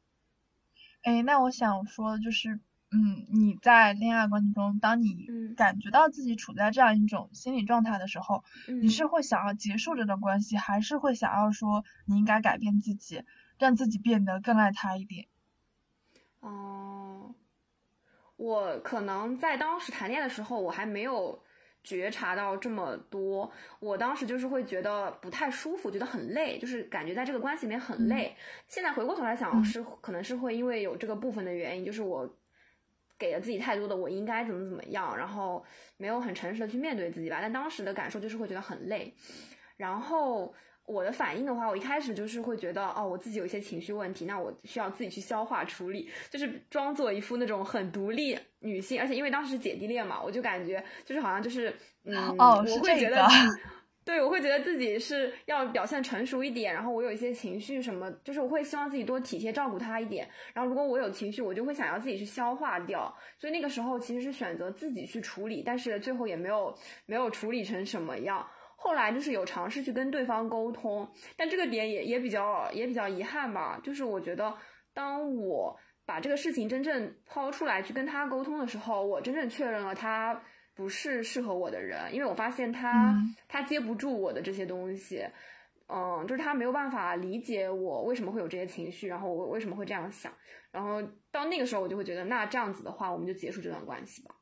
[1.03, 2.59] 哎，那我想说的就是。
[2.93, 5.25] 嗯，你在恋爱关系中，当你
[5.55, 13.23] 感觉到自己处在这样一种心理状态的时候，你是会想要结束这段关系，还是会想要说你应该改变自己，
[13.57, 15.27] 让自己变得更爱他一点？
[16.41, 17.33] 哦，
[18.35, 21.41] 我可能在当时谈恋爱的时候，我还没有
[21.85, 23.49] 觉察到这么多。
[23.79, 28.35] 我当时就是会觉得不太舒服，觉得很累，就是感觉在这个关系里面很累。
[28.67, 32.29] 现在回过头来想，是可能是会因为有这个部分的原因，就是我。
[33.21, 35.63] 给了自己太多的我应该怎么怎么样，然后
[35.97, 37.37] 没有很诚实的去面对自己吧。
[37.39, 39.13] 但当时的感受就是会觉得很累。
[39.77, 40.51] 然后
[40.85, 48.99] 我的反应的话，我一开始就是会觉得哦，我自己有一些情绪问题，那我需要自己去消化处理，就是装作一副那种很独立女性。
[48.99, 51.71] 而且因为当时是姐弟恋嘛，我就感觉就是好像就是
[52.05, 53.27] 嗯，我会觉得。
[54.03, 60.27] 对，我会觉得自己是要表现成熟一点，然后我有一些情绪什么，就是我会希望自己多体贴照顾他一点。
[60.55, 63.15] 然后如果我有情绪，我就会想要自己去消化掉。
[63.37, 66.75] 所以那个时候其实是选择自己去处理，但是最后也没有
[67.05, 68.43] 没有处理成什么样。
[68.75, 71.07] 后来就是有尝试去跟对方沟通，
[71.37, 73.79] 但这个点也也比较也比较遗憾吧。
[73.83, 74.51] 就是我觉得
[74.95, 80.41] 当我把这个事情真正抛出来去跟他沟通的时候，我真正确认了他。
[80.73, 83.15] 不是适合我的人，因为我发现他
[83.47, 85.25] 他接不住我的这些东西，
[85.87, 90.33] 嗯，就是他没有办法理解我为什么会有这些情绪，然后我为什么会这样想，
[90.71, 91.01] 然后
[91.31, 94.35] 到那个时候我就会觉得，那这样子的话，我们就结束这段关系吧。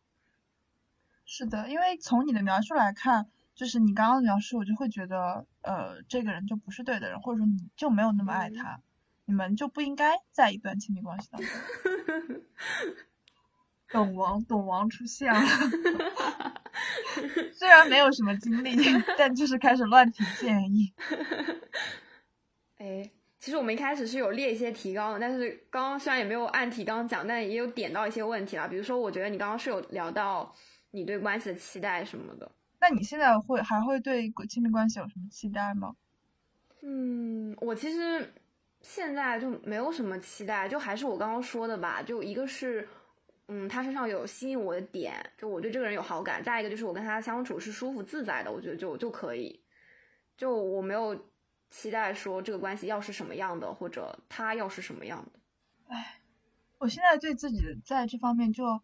[1.26, 8.82] 是的，因为从你的描述来看，就是你刚刚的描述，我就会觉得，呃，这个人就不是对的人，或者说你就没有那么爱他，
[9.26, 11.50] 你们就不应该在一段亲密关系当中。
[13.92, 15.42] 懂王，懂王出现了。
[17.54, 18.76] 虽然没有什么经历，
[19.18, 20.94] 但就是开始乱提建议。
[22.78, 23.10] 哎，
[23.40, 28.68] 其实我们一开始是有列一些提纲的，但是刚刚虽然也没有按提纲讲，但也有点到一些问题了。
[28.68, 30.54] 比如说，我觉得你刚刚是有聊到
[30.92, 32.50] 你对关系的期待什么的。
[32.80, 35.96] 那你现在会还会对亲密关系有什么期待吗？
[36.82, 38.34] 嗯，我其实
[38.82, 42.88] 现在就没有什么期待，就还是我刚刚说的吧，就一个是。
[43.52, 46.42] 嗯，他身上有吸引我的点，就我对这个人有好感。
[46.44, 49.60] 再一个就是我跟他相处是舒服自在的，我觉得就就可以。
[50.38, 51.30] 就我没有
[51.70, 55.40] 期待说这个关系要是什么样的，或者他要是什么样的。
[55.88, 56.22] 唉，
[56.78, 58.82] 我现在对自己在这方面就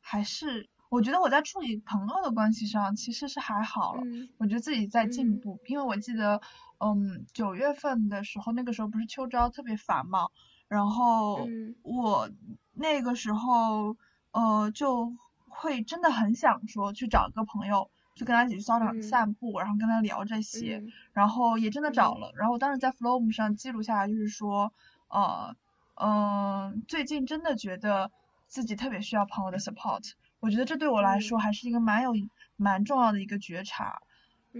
[0.00, 4.02] 还是，我觉得我在处理朋友的关系上其实是还好了。
[4.36, 6.40] 我觉得自己在进步，因为我记得，
[6.78, 10.28] 嗯，九月份的时候，那个时候不是秋招特别烦嘛，
[10.74, 11.48] 然后
[11.82, 12.28] 我。
[12.76, 13.96] 那个时候，
[14.32, 15.12] 呃，就
[15.48, 22.32] 会真的很想说去找一个朋友，去跟他一起去操场散步，然后跟他聊这些，然后也真的找了。
[22.34, 24.72] 然后我当时在 Flow 上记录下来，就是说，
[25.06, 25.54] 呃，
[25.94, 28.10] 嗯，最近真的觉得
[28.48, 30.10] 自己特别需要朋友的 support。
[30.40, 32.10] 我觉得这对我来说还是一个蛮有
[32.56, 34.02] 蛮重要的一个觉察。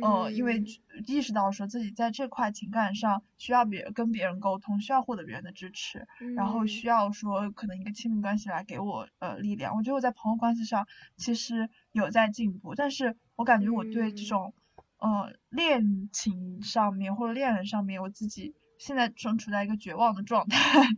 [0.02, 0.64] 嗯，因为
[1.06, 9.76] 意识到说自己在这块情感上需要别人跟别人沟通，需要获得别人的支持，然后需要说可能一个亲密关系来给我呃力量。
[9.76, 14.52] 我觉得我在朋友关系上其实有在进步，但是我感觉我对这种
[14.98, 20.88] 呃恋情上面或者恋人上面，我自己现在正处在一个绝望的状态。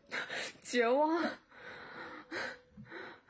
[0.62, 1.24] 绝望。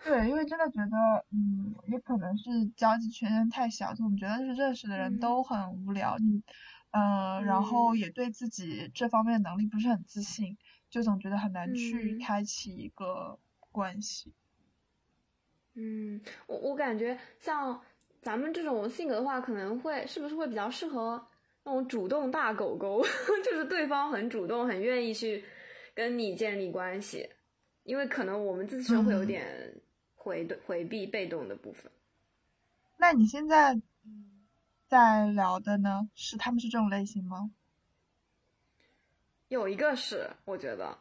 [0.04, 6.42] 对，因为真的觉得，嗯，也可能是交际圈太小，就我们觉得是认识的人都很无聊，你，
[6.90, 10.58] 嗯，然后也对自己这方面的能力不是很自信，
[10.90, 13.38] 就总觉得很难去开启一个
[13.70, 14.32] 关系。
[15.74, 17.80] 嗯，我我感觉像
[18.20, 21.24] 咱们这种性格的话，可能会是不是会比较适合
[21.62, 23.02] 那种主动大狗狗，
[23.44, 25.44] 就是对方很主动，很愿意去
[25.94, 27.30] 跟你建立关系，
[27.84, 29.46] 因为可能我们自身会有点。
[30.22, 31.90] 回回避被动的部分。
[32.96, 33.80] 那你现在
[34.86, 36.08] 在聊的呢？
[36.14, 37.50] 是他们是这种类型吗？
[39.48, 40.96] 有一个是，我觉得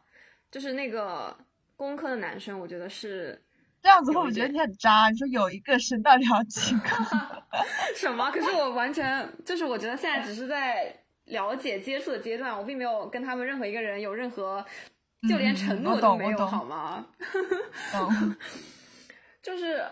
[0.50, 1.36] 就是那个
[1.76, 3.40] 工科的男生，我觉得是
[3.80, 4.10] 这样子。
[4.10, 5.08] 会不会觉得你很渣？
[5.08, 6.88] 你说有一个是到底要几个？
[7.94, 8.28] 什么？
[8.32, 10.92] 可是我完全就是我觉得现在只是在
[11.26, 14.66] 了解接触的阶段，我并没有跟他们任何一个人有任何，
[15.28, 17.06] 就连承诺都没有，好吗？
[19.42, 19.84] 就是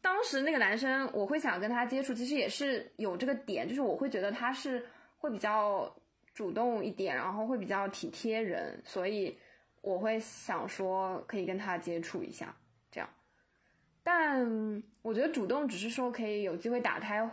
[0.00, 5.92] 当时那个男生，我会想跟他接触，其实也是有这个点，就是我会觉得他是会比较
[6.32, 9.36] 主动一点，然后会比较体贴人，所以
[9.82, 12.56] 我会想说可以跟他接触一下，
[12.90, 13.10] 这样。
[14.04, 17.28] 但我觉得主动只是说可以有机会打开，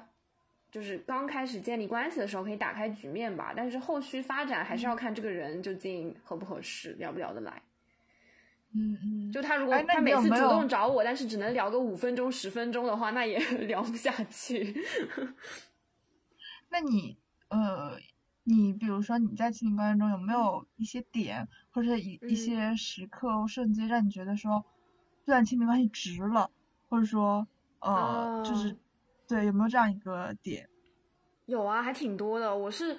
[0.72, 7.62] 就是刚开始建立关系的时候可以打开局面吧，但是后续发展还是要看这个人究竟合不合适，聊不聊得来。
[8.78, 14.76] 嗯嗯，就他如果他每次主动找我，但是只能聊个五分钟十分钟的话，那也 聊不下去。
[16.70, 17.18] 那你
[17.48, 17.98] 呃，
[18.44, 24.66] 你比如说你在亲密关系中有没有一些点，或者一一些时刻瞬间，让你觉得说
[25.26, 26.52] 这段亲密关系值了，
[26.90, 27.48] 或者说
[27.80, 28.76] 呃，就是
[29.26, 30.68] 对有没有这样一个点？
[31.46, 32.54] 有啊，还挺多的。
[32.54, 32.98] 我是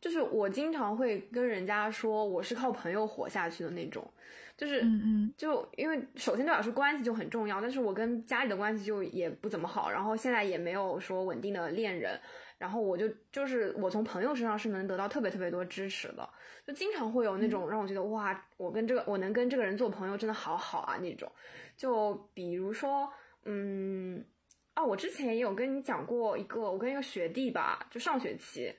[0.00, 4.08] 就是我经常会跟人家说，我是靠朋友活下去的那种。
[4.56, 12.18] 就是，嗯嗯，就因为首先对我来说关系就很重要，但是我跟家里的关系就也不怎么好，然后现在也没有说稳定的恋人，
[12.56, 16.26] 然后我就就是我从朋友身上是能得到特别特别多支持的，
[16.66, 21.30] 就经常会有那种让我觉得哇，我跟这个我能跟这个人做朋友真的好好啊那种，
[21.76, 23.12] 就比如说，
[23.44, 24.24] 嗯，
[24.72, 28.74] 啊，我之前也有跟你讲过一个，我跟一个学弟吧，就上学期。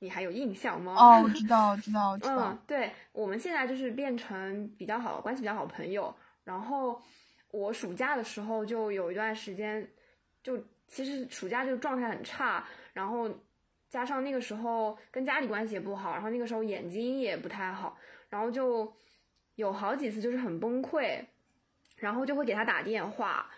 [0.00, 0.94] 你还有印象吗？
[0.98, 2.50] 哦，我知道，知道，知道。
[2.50, 6.12] 嗯，对，我们现在就是变成比较好关系比较好朋友。
[6.42, 7.00] 然后
[7.50, 9.86] 我暑假的时候就有一段时间，
[10.42, 13.30] 就其实暑假就状态很差，然后
[13.90, 17.96] 加上那个时候跟家里关系也不好，然后那个时候眼睛也不太好，
[18.30, 18.90] 然后就
[19.56, 21.22] 有好几次就是很崩溃，
[21.96, 23.50] 然后就会给他打电话，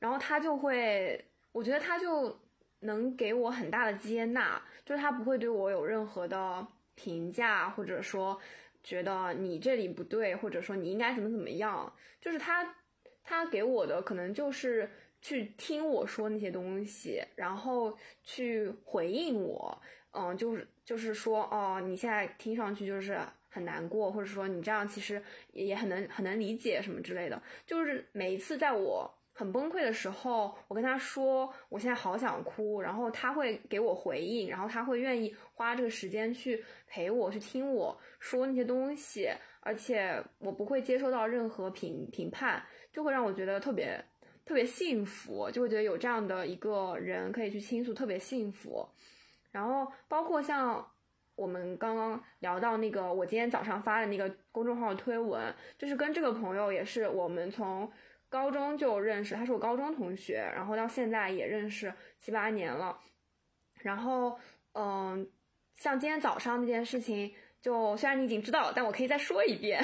[0.00, 1.22] 然后他就会，
[1.52, 2.42] 我觉得他就。
[2.84, 8.38] 能给我很大的接纳，就是他不会对我有任何的评价，或者说
[8.82, 12.76] 觉得你这里不对，或者说你应该怎么怎么样，就是他
[13.22, 14.88] 他给我的可能就是
[15.20, 19.82] 去听我说那些东西，然后去回应我，
[20.12, 23.18] 嗯，就是就是说哦，你现在听上去就是
[23.48, 25.22] 很难过，或者说你这样其实
[25.52, 29.10] 也很能很能理解什么之类的，就是每一次在我。
[29.36, 39.28] 很崩溃的时候，我跟他说我现在好想哭，然后他会给我回应，然后他会愿意花这个时间去陪我，去听我说那些东西，
[39.60, 44.02] 而且我不会接收到任何评评判，就会让我觉得特别
[44.44, 48.88] 特别幸福，就会觉得有这样的一个人可以去倾诉，特别幸福。
[49.50, 50.88] 然后包括像
[51.34, 57.90] 我们刚刚聊到那个，我今天早上发的那个公众号推文，就是跟这个朋友也是我们从。
[58.34, 62.98] 高中就认识，他是我高中同学，然后到现在也认识七八年了。
[63.76, 64.36] 然后，
[64.72, 65.30] 嗯，
[65.76, 67.32] 像今天早上那件事情，
[67.62, 69.80] 就虽然你已经知道了，但我可以再说一遍，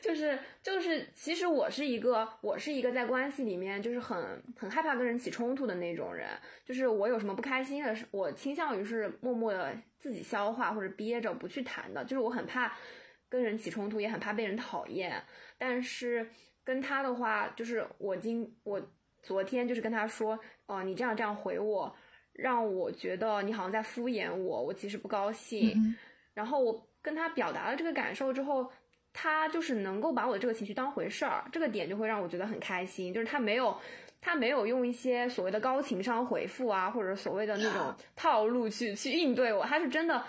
[0.00, 6.30] 就 是就是，其实我是一个我是一个在关系里面就是很很害怕跟人起冲突的那种人，
[6.64, 12.74] 就是我有什么不开心的事，我倾向于是默默的自己消化或者憋着不去谈的，就是我很怕
[13.28, 15.22] 跟人起冲突，也很怕被人讨厌，
[15.58, 16.26] 但是。
[16.64, 18.80] 跟他的话，就是我今我
[19.22, 21.94] 昨天就是跟他说，哦，你这样这样回我，
[22.32, 25.96] 让我觉得你好像在敷衍我，我其实不高兴。
[26.34, 28.70] 然后我跟他表达了这个感受之后，
[29.12, 33.12] 他就是能够把我的这个情绪当回事儿，这个点就会让我觉得很开心。
[33.12, 33.76] 就是他没有
[34.20, 40.24] 他没有用一些所谓的高情商回复啊，或者所谓的那种套路去去应对我，他是真的。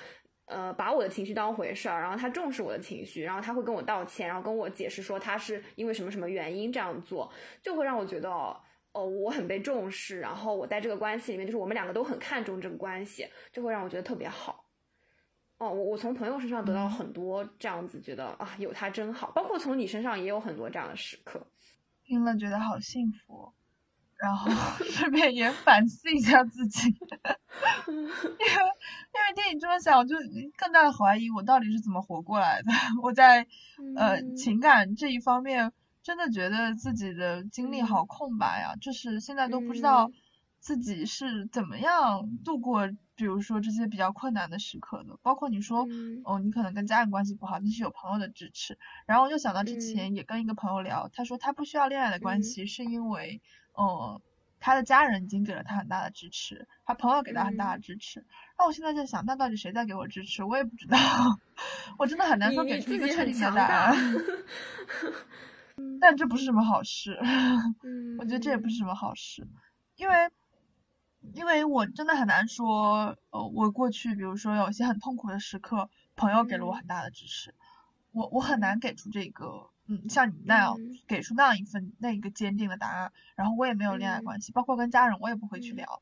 [0.52, 7.32] 呃，把我的情绪当回事儿，然后他重视我的情绪，然后他会跟我道歉，然后跟我解释说他是因为什么什么原因这样做，
[7.62, 14.66] 就会让我觉得哦，我很被重视，然后我在这个关系里面，就是我们两个都很看重这个关系，就会让我觉得特别好。
[15.58, 21.46] 哦，我我从朋友身上得到很多这样子，觉得啊，有他真好，包括从你身上也有很多这样的时刻，
[22.04, 23.54] 听了觉得好幸福。
[24.22, 24.52] 然后
[24.86, 26.90] 顺便也反思一下自己，
[27.90, 30.16] 因为因为听你这么想，我就
[30.56, 32.72] 更大的怀疑我到底是怎么活过来的。
[33.02, 33.48] 我在
[33.98, 35.72] 呃情感这一方面
[36.04, 40.12] 真的觉得自己的经历好空白啊，就是现在都不知道
[40.62, 45.18] 自己是怎么样度过，比如说这些比较困难的时刻的。
[45.22, 45.86] 包括你说
[46.24, 48.78] 哦，你可能跟家人关系不好，但是有朋友的支持。
[49.06, 53.42] 然后我就想到之前也跟一个朋友聊，他说他不需要恋爱的关系，是因为。
[53.74, 54.22] 哦，
[54.60, 58.26] 他的家人已经给了他很大的支持，他朋友给他很大的支持。
[58.60, 60.44] 那我现在在想，那到底谁在给我支持？
[60.44, 60.98] 我也不知道，
[61.98, 63.96] 我真的很难说给出一个确定的答案。
[66.02, 67.18] 但这不是什么好事，
[68.20, 69.48] 我觉得这也不是什么好事，
[69.96, 70.30] 因为，
[71.34, 77.54] 因为我真的很难说，呃，我过去比如说有一些很痛苦的时刻，朋友给了我很大的支持，
[78.12, 79.70] 我我很难给出这个。
[79.88, 80.78] 嗯，像你那样
[81.08, 86.02] 给出那样一份那一个坚定的答案，然后我也没有恋爱关系，包括跟家人我也不会去聊，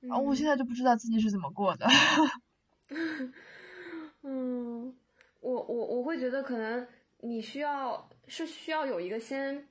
[0.00, 1.86] 然后我现在就不知道自己是怎么过的。
[4.22, 4.94] 嗯，
[5.40, 6.86] 我我我会觉得可能
[7.20, 9.68] 你需要是需要有一个先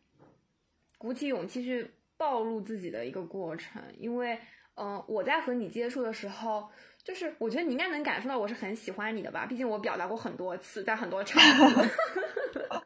[0.97, 4.39] 鼓起勇气去暴露自己的一个过程，因为
[4.77, 6.69] 嗯我在和你接触的时候，
[7.03, 11.85] 就是我觉得你应该能感受到我是很喜欢你的吧，毕竟我表达过很多次，在很多场合。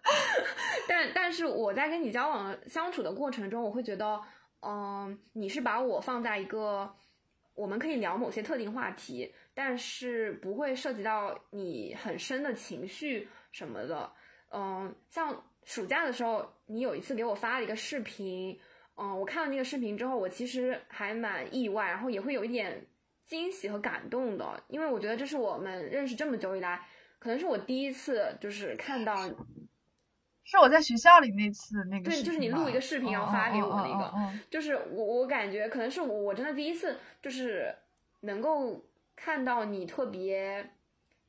[0.88, 4.22] 但但是我在跟你交往相处的过程中，我会觉得，
[4.62, 6.94] 嗯，你是把我放在一个
[7.56, 14.12] 我们可以聊某些特定话题，但是不会涉及到你很深的情绪什么的。
[14.54, 18.60] 嗯，像暑假的时候，你有一次给我发了一个视频，
[18.96, 22.86] 嗯，我看了那个视频之后，我其实还蛮意外，然后也会有一点
[23.26, 26.86] 惊喜和感动的，因为我觉得这是我们认识这么久以来，
[27.20, 29.16] 可能是我第一次就是看到。
[30.44, 34.12] 是我在学校里那次那个对，就是你录一个视频然后发给我那个，
[34.50, 37.74] 就是我我感觉可能是我真的第一次就是
[38.22, 38.84] 能够
[39.16, 40.72] 看到你特别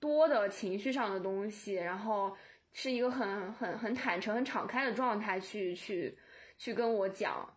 [0.00, 2.34] 多的情绪上的东西，然后
[2.72, 6.16] 是一个很很很坦诚、很敞开的状态去去
[6.62, 7.52] 去跟我讲，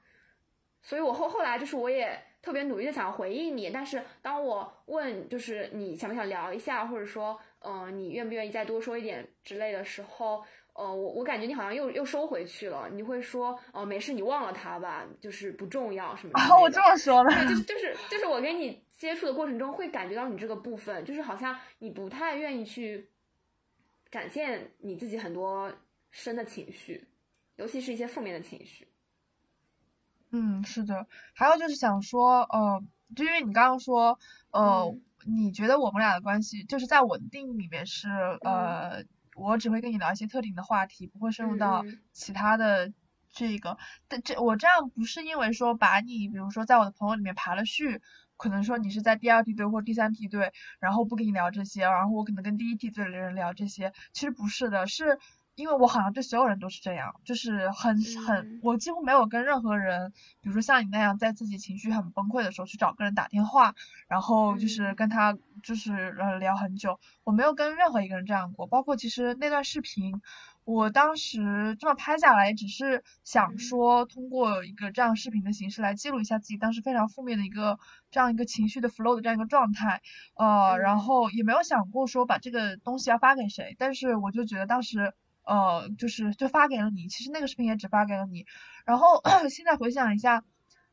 [0.82, 10.44] 所以我后后来就是我也特别努力的想要回应你，但是当我问就是你想不想聊一下，或者说嗯你愿不愿意再多说一点之类的时候。
[10.78, 12.90] 呃，我我感觉你好像又又收回去了。
[12.92, 16.62] 你会说，哦，没事，你忘了他吧，就是不重要什么的。
[16.62, 17.32] 我这么说的。
[17.32, 23.10] 对，就是就是就是我跟你接触的过程中，会感觉到你这个部分，就是好像你不太愿意去
[24.12, 25.72] 展现你自己很多
[26.12, 27.08] 深的情绪，
[27.56, 28.86] 尤其是一些负面的情绪。
[30.38, 31.08] 嗯，是的。
[31.34, 32.84] 还有就是想说，呃，
[33.16, 34.20] 就因为你刚刚说，
[34.52, 34.94] 呃，
[35.26, 38.10] 你觉得我们俩的关系，就是在我的定义里面是，
[38.42, 39.06] 呃，
[39.36, 42.92] 我只会跟你聊一些特定的话题，不会深入到其他的
[43.32, 43.78] 这个。
[44.10, 48.02] 但这我这样不是因为说把你，比如说在我的朋友里面排了序，
[48.36, 55.18] 可能说你是在第二梯队或第三梯队，然后不跟你聊这些，然后我可能跟第一梯队的人聊这些，其实不是的，是。
[55.56, 57.98] 因为我好像对所有人都是这样，就是很
[58.28, 63.74] 很，我几乎没有跟任何人，比如说像你那样，在自己情绪很崩溃的时候去找个人打电话，
[64.08, 68.68] 然后就是跟他就是呃聊很久，我没有跟任何一个人这样过。
[68.68, 70.22] 包括其实那段视频，
[70.66, 77.80] 我当时这么拍下来，只是想说通过一个这样视频的形式来记录一下自己当时非常负面的一个
[78.12, 80.02] 这样一个情绪的 flow 的这样一个状态，
[80.36, 85.14] 呃，然后也没有想过说把这个东西要发给谁，但是我就觉得当时。
[85.46, 88.46] 呃，就是就发给了你，其实那个视频也只发给了你。
[88.86, 90.44] 然后 现在回想一下，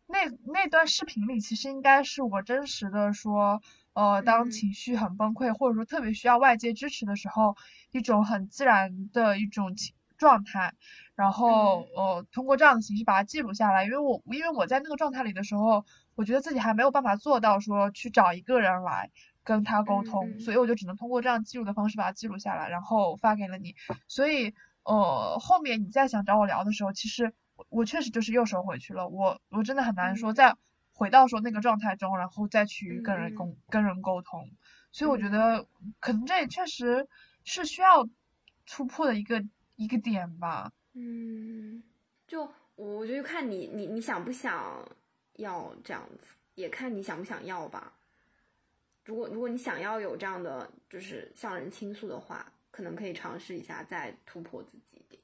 [0.07, 0.19] 那
[0.53, 3.61] 那段视频里其实应该是我真实的说，
[3.95, 7.57] 呃，当情绪很崩溃或者说特别需要外界支持的时候，
[7.93, 10.75] 一种很自然的一种情状态。
[11.15, 15.85] 然后呃，通过这样的形式把它记录下来，因为我因为我在那个状态里的时候，
[16.15, 19.11] 我觉得自己还没有办法做到说去找一个人来。
[19.45, 23.75] 跟他沟通，所以我就只能通过这样记录的方式把它记录下来，然后发给了你。
[24.07, 27.33] 所以，呃，后面你再想找我聊的时候，其实
[27.69, 29.09] 我确实就是又收回去了。
[29.09, 30.57] 我我真的很难说再
[30.93, 34.51] 回到说那个状态中，然后再去跟人沟跟人沟通。
[34.93, 35.67] 所以我觉得
[36.01, 37.09] 可能这也确实
[37.45, 38.09] 是需要
[38.67, 39.43] 突破的一个
[39.77, 40.71] 一个点吧。
[40.93, 41.83] 嗯，
[42.27, 44.87] 就我觉得看你你你想不想
[45.37, 47.93] 要这样子，也看你想不想要吧。
[49.05, 55.21] 如果如果你想要有这样的就是向人倾诉的话，可能可以尝试一下再突破自己一点，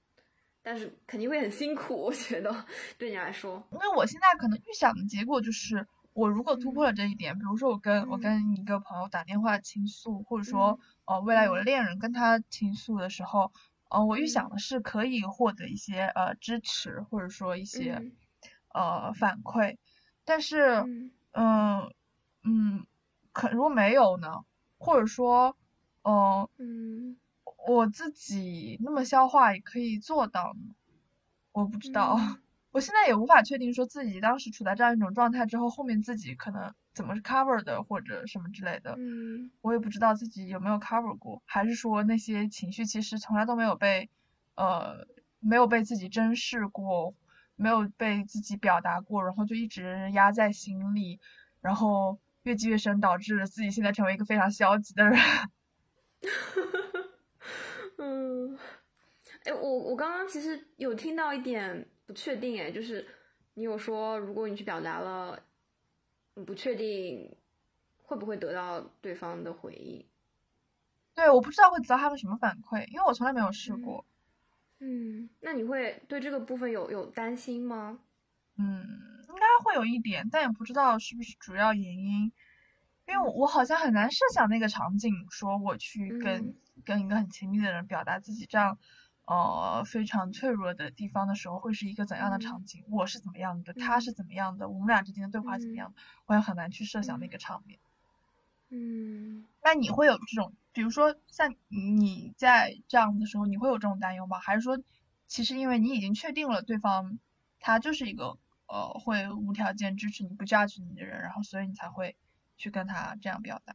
[0.62, 2.66] 但是肯定会很辛苦，我觉得
[2.98, 3.62] 对你来说。
[3.70, 13.52] 因为我现在可能预想的结果就是，我如果突破了这一点，比如说我跟我跟一个朋友打电话倾诉，或者说呃未来有了恋人跟他倾诉的时候，
[13.90, 18.02] 呃我预想的是可以获得一些呃支持或者说一些
[18.74, 19.76] 呃反馈，
[20.24, 20.84] 但是
[21.32, 21.92] 嗯。
[22.42, 22.84] 嗯。
[23.38, 24.44] 可如果没有呢？
[24.78, 25.56] 或者说，
[26.02, 27.16] 嗯嗯，
[27.68, 30.74] 我自己那么消化也可以做到呢？
[31.52, 32.18] 我不知道，
[32.72, 38.96] 我现在也无法确定说自己当时处在这样一种状态之后，后面自己可能怎么是 cover 的或者什么之类的。
[38.98, 44.10] 嗯，我也不知道自己有没有 cover 过，还是说那些情绪其实从来都没有被
[44.56, 45.06] 呃
[45.38, 47.14] 没有被自己珍视过，
[47.54, 51.20] 没有被自己表达过，然后就一直压在心里，
[51.60, 52.18] 然后。
[52.48, 55.20] 越积越深，导致自己现在成为一个非常消极的人。
[57.98, 58.58] 嗯，
[59.44, 63.06] 哎，我我刚刚其实有听到一点不确定，哎，就是
[63.52, 65.38] 你有说，如果你去表达了，
[66.34, 67.36] 你不确定
[68.02, 70.06] 会不会得到对方的回应。
[71.14, 74.06] 对，我不知道会得到他们什么反馈，因为我从来没有试过。
[74.80, 77.98] 嗯，那你会对这个部分有有担心吗？
[78.56, 79.17] 嗯。
[79.28, 82.32] 应该会有一点，但也不知道是不是主要原因，
[83.06, 88.78] 因为我我好像很难设想那个场景，说我去跟跟一个很亲密的人表达自己这样，
[89.26, 92.84] 呃非常脆弱的地方的时候，会是一个怎样的场景？
[92.88, 95.94] 我是怎么样的，他是怎么样的，我们俩之间的对话怎么样？
[96.26, 97.78] 我也很难去设想那个场面。
[98.70, 104.38] 嗯，那你会有这种，比如说像你在这样的时候，你会有这种担忧吗？
[104.40, 104.78] 还是说，
[105.26, 107.18] 其实因为你已经确定了对方，
[107.60, 108.38] 他就是一个。
[108.68, 112.14] 呃，会无条件支持你不 judge 你的人，然后所以你才会
[112.56, 113.74] 去跟他这样表达，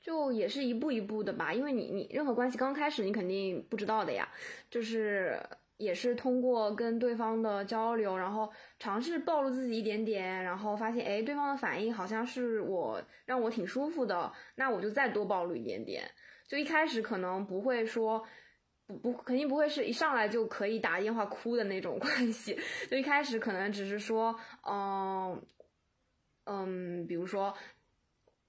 [0.00, 4.28] 就也是一步一步的吧，因为你你任何关系刚开始你肯定不知道的呀，
[4.70, 5.40] 就是
[5.78, 16.08] 也是通过跟对方的交流，然后尝试暴露自己一点点，然后发现哎对方的反应好像是我让我挺舒服的，那我就再多暴露一点点，
[16.46, 18.24] 就一开始可能不会说。
[18.86, 22.58] 不不，肯定不会是一上来就可以打电话哭的那种 关系。
[22.90, 25.40] 就一开始可能只是说，嗯
[26.44, 27.54] 嗯，比如说，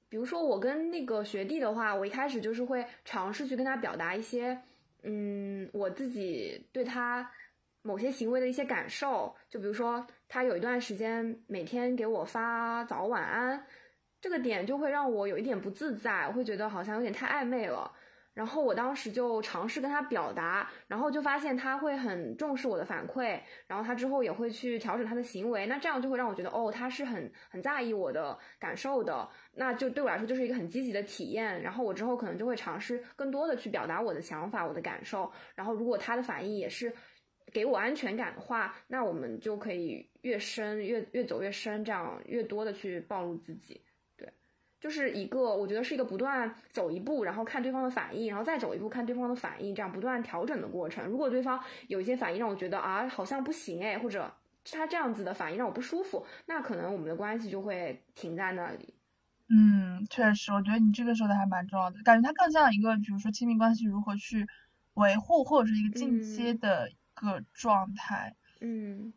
[0.09, 4.59] 比如说我跟那个学弟的话，我一开始就是会尝试去跟他表达一些，
[5.03, 7.31] 嗯，我自己对他
[7.81, 9.33] 某些行为的一些感受。
[9.49, 13.65] 就比如说，他有一段时间每天给我发早晚安，
[14.19, 17.89] 这个点就会让我有一点不自在，我会觉得好像有点太暧昧了。
[18.35, 31.61] 然后我当时就尝试跟他表达，然后就发现他会很重视我的反馈，然后他之后也会去调整他的行为，那这样就会让我觉得，哦，他是很很在意我的感受的，那就对我来说就是一个很积极的体验。
[31.61, 36.93] 然后我之后可能就会尝试更多的去表达我的想法、我的感受，然后如果他的反应也是
[37.53, 43.81] 给我安全感的话，那我们就可以越深越越走越深，这样越多的去暴露自己。
[44.79, 51.05] 对，就是一个我觉得是一个不断走一步，然后看对方的反应，然后再走一步看对方的反应，这样不断调整的过程。
[51.07, 54.31] 如果对方有一些反应让我觉得啊好像不行哎，或者
[54.71, 58.93] 他这样子的反应让我不舒服，那可能我们的关系就会停在那里。
[59.47, 64.47] 嗯，确实，我觉得你这个说的还蛮重要的，感觉它更像一个，比如说亲密关系如何去
[64.95, 68.35] 维护，或者是一个进阶的一个状态。
[68.61, 69.13] 嗯，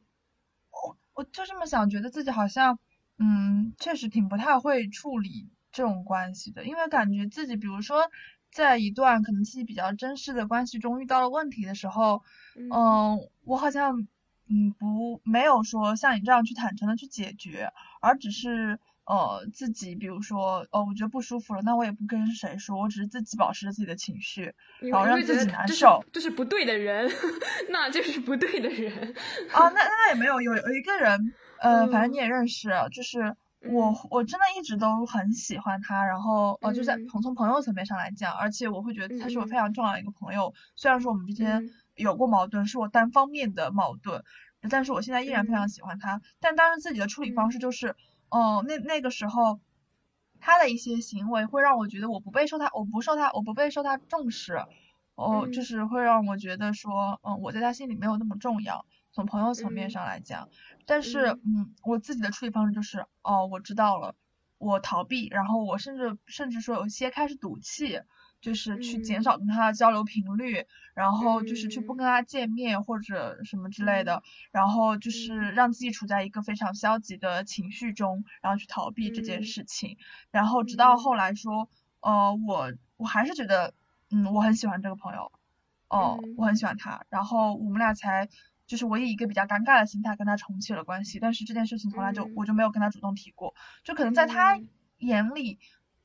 [0.70, 2.78] 我我就这么想，觉得自己好像，
[3.18, 8.10] 嗯，确实挺不太会处理这种关系的，因为感觉自己，比如说
[8.50, 12.22] 在一段可能自己比较珍视的关系中遇到了问题的时候，
[12.56, 14.06] 嗯，我好像，
[14.48, 18.78] 嗯，不没有说像你这样去坦诚的去解决，而只是。
[19.10, 27.10] 呃，自己比如说，哦，我觉得不舒服了，那我也不跟谁说，我只是自己保持着自己的情绪，然后让自己难受，这是不对的人，
[27.72, 28.92] 那就是不对的人。
[29.50, 31.18] 啊，那那也没有，有有一个人，
[31.60, 33.36] 呃，反正你也认识，就是
[33.70, 44.22] 我，我真的一直都很喜欢他，然后呃，就在从从朋友层面上来讲，而且我会觉得他是我非常重要的一个朋友，虽然说我们之间有过矛盾，是我单方面的矛盾，
[44.70, 47.94] 但是我现在依然非常喜欢他，但当时自己的处理方式就是。
[48.30, 49.58] 哦，那那个时候，
[50.38, 54.66] 他的一些行为会让我觉得我不被受他，我不受他，我不被受他重视，
[55.14, 58.84] 哦，就是会让我觉得说，嗯，我在他心里没有那么重要。
[59.18, 60.48] 从朋友层面上来讲，
[60.86, 64.14] 但是，嗯，我自己的处理方式就是，哦，我知道了，
[64.58, 68.00] 我逃避，然后我甚至甚至说有些开始赌气。
[68.40, 70.64] 就是去减少跟他的交流频率，
[70.94, 79.98] 然后就是去不跟他见面或者什么之类的，然后就是让自己处在一个非常消极的情绪中，然后去逃避这件事情，
[80.30, 83.74] 然后直到后来说，呃，我我还是觉得，
[84.12, 85.32] 嗯，我很喜欢这个朋友，
[85.88, 88.28] 哦，我很喜欢他，然后我们俩才
[88.68, 94.60] 就是我以一个比较尴尬的心态跟他重启了关系，但是这件事情从来就我就没有跟他主动提过，就可能在他
[94.98, 95.58] 眼里。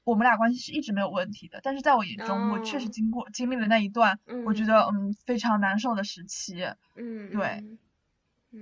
[0.05, 6.61] 我们俩关系是一直没有问题的，但是在我眼中，我确实经过经历了那一段，我觉得嗯非常难受的时期。
[6.97, 7.64] 嗯，对。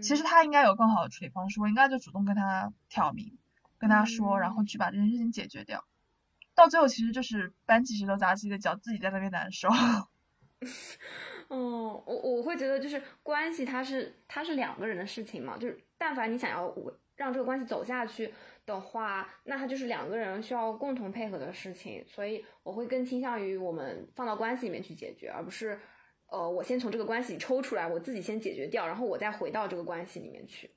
[0.03, 3.39] 其实他应该有更好的处理方式，我应该就主动跟他挑明，
[3.79, 5.83] 跟他说，然后去把这件事情解决掉。
[6.53, 9.69] 到最后其实就是搬起石头砸自己的脚，自己在那边难受。
[11.55, 18.33] 哦，我我会觉得就是关系，它是它是两个人的事情嘛，就是但凡你想要我让这个关系走下去。
[18.63, 25.77] 的话，那它就是两个人需要共同配合的事情，所以我会更倾向于我们放到关系里面去解决，而不是，
[26.27, 30.69] 呃，我先从这个关系抽出来，我自己先解决掉，然后我再回到这个关系里面去。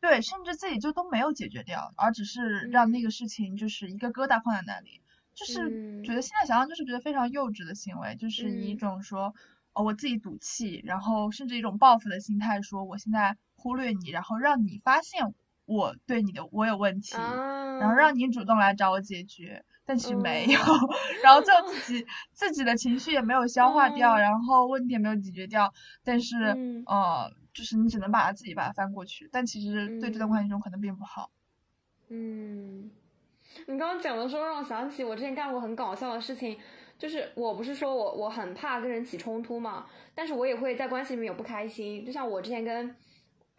[0.00, 2.40] 对，甚至自己就都没有解决掉，而只是
[2.72, 4.99] 让那个事情就是一个疙瘩放在那里，
[5.34, 5.72] 就是
[6.02, 9.34] 觉得现在想想就是觉得非常幼稚的行为，就是以一种说，
[9.72, 15.34] 哦，我自己赌气，然后甚至一种报复的心态，说我现在忽略你，然后让你发现。
[15.66, 17.14] 我对你的我有问题，
[17.78, 20.58] 然后让你主动来找我解决，但其实没有，
[21.22, 25.72] 然后最后自己自己的情绪也没有消化掉，然后问题也没有解决掉，
[26.02, 31.30] 但是呃，就是你只能把它自己把它翻过去，但其实对这段关系中可能并不好。
[32.08, 32.90] 嗯，
[33.66, 36.58] 你刚刚讲的时候让我想起我之前干过很搞笑的事情，
[36.98, 42.96] 就是我不是说我我很怕跟人起冲突嘛，但是我也会在关系里面有不开心，就像我之前跟。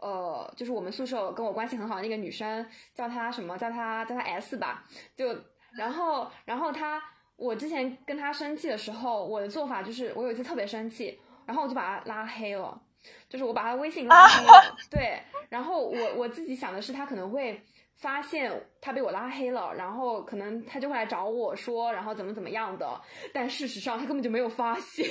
[0.03, 3.55] 呃，就是我们宿舍跟我关系很好的那个女生，叫她什么？
[3.55, 4.83] 叫她叫她 S 吧。
[5.15, 5.27] 就
[5.73, 6.99] 然后然后她，
[7.35, 12.81] 我之前跟她生气的时候，我的做法就是，我有一次特别生气，然后我就把她拉黑了，
[13.29, 14.75] 就是我把她微信拉黑了。
[14.89, 17.61] 对，然后我我自己想的是，她可能会。
[18.01, 22.99] 发现他被我拉黑了，然后可能他就会来找我说，然后怎么怎么样的。
[23.31, 25.05] 但事实上他根本就没有发现，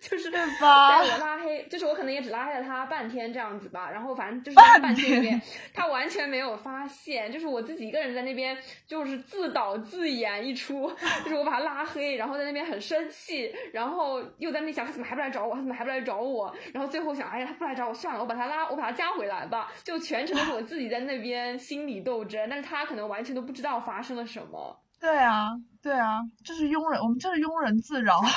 [0.00, 3.90] 就是在 我拉黑，就是我可能也只拉黑了他半天这样子吧。
[3.90, 5.42] 然后反正就是在半天里面，
[5.74, 10.88] 他完全没有发现，就是我自己一个人在那边就是自导自演一出，
[11.24, 16.54] 就是我把他拉黑，然后在那边很生气，然后又在那想他怎么还不来找我，他怎么还不来找我？
[16.72, 19.72] 然后最后想，哎呀，他不来找我算了，我把他拉，我把他加回来吧。
[19.82, 22.35] 就全程都是我自己在那边心理斗争。
[22.50, 24.82] 但是他可能完全都不知道发生了什么。
[24.98, 28.20] 对啊，对啊，这是庸人，我们这是庸人自扰。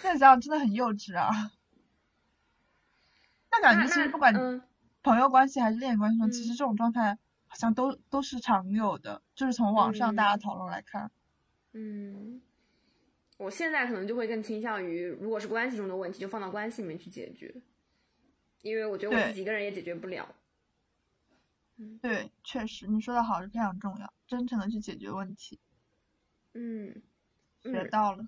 [0.00, 1.30] 现在想想真的很幼稚啊。
[3.50, 4.32] 那感觉其实不管
[5.02, 11.10] 朋友关系还是恋爱关系中，其实这种状态好像都都是常有的，就是从网上大家讨论来看。
[11.72, 12.40] 嗯，
[13.38, 17.54] 我现在可能就会更倾向于，如果是关系中的问题，就放到关系里面去解决，
[18.62, 20.26] 因为我觉得我自己一个人也解决不了。
[22.00, 25.58] 对，确实你说的好是非常重要，真诚的去解决问题。
[26.54, 27.02] 嗯，
[27.62, 28.26] 学到了。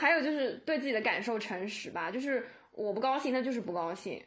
[0.00, 4.24] 还有就是对自己的感受诚实吧，就是我不高兴，那就是不高兴，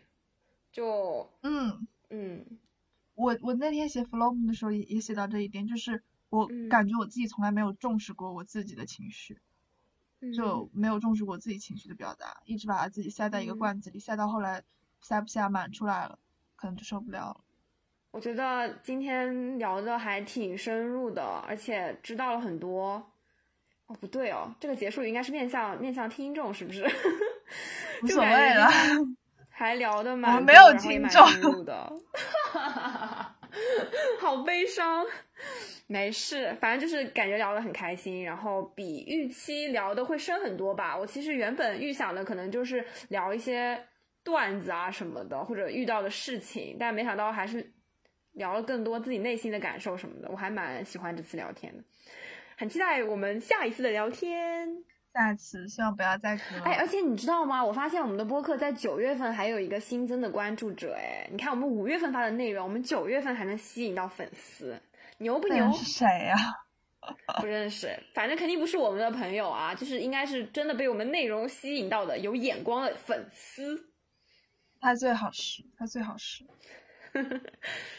[0.72, 2.46] 就嗯嗯
[3.16, 9.42] 我我那天写 vlog 的时候也也写到这一点，就是我嗯感觉我自己从来没有重视过我自己的情绪，
[10.22, 14.64] 嗯就没有重视过自己情绪的表达，一直把自己塞在一个嗯罐子里，塞到后来
[15.02, 16.18] 塞不下满出来了，
[16.56, 17.42] 可能就受不了了。
[18.12, 23.12] 我觉得今天聊的还挺深入的，而且知道了很多。
[23.88, 26.84] 哦，不对哦，这个结束语应该是面向面向听众，是不是？
[28.04, 28.68] 无所谓了，
[29.50, 31.92] 还聊的蛮，我们没有听众的，
[34.20, 35.06] 好悲伤。
[35.88, 40.96] 没事，反正就是感觉聊得很开心，然后比预期聊的会深很多吧。
[40.96, 43.84] 我其实原本预想的可能就是聊一些
[44.24, 47.74] 段子啊什么的，或者遇到的事情，但没想到还是
[48.34, 50.30] 聊了更多自己内心的感受什么的。
[50.30, 51.84] 我还蛮喜欢这次聊天的，
[52.58, 54.84] 很期待我们下一次的聊天。
[55.12, 56.64] 下次希望不要再隔了。
[56.66, 57.66] 哎，而且你知道吗？
[57.66, 60.94] 我发现我们的播客在九月份还有一个新增的关注者。
[60.96, 64.80] 哎，你看我们五月份发的内容，我们九月份还能吸引到粉丝，
[65.18, 65.72] 牛不牛？
[65.74, 66.36] 是谁呀、
[67.42, 73.90] 不认识，反正肯定不是我们的朋友啊，就是应该是真的被我们内容吸引到的有眼光的粉丝。
[74.80, 76.46] 他最好是，他最好是。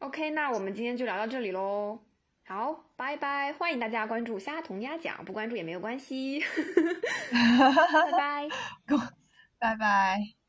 [0.00, 1.98] OK，那我们今天就聊到这里喽。
[2.46, 3.52] 好，拜拜！
[3.54, 6.40] 欢迎大家关注虾同鸭讲，不关注也没有关系。
[7.32, 8.48] 拜拜。
[9.58, 10.43] 拜拜。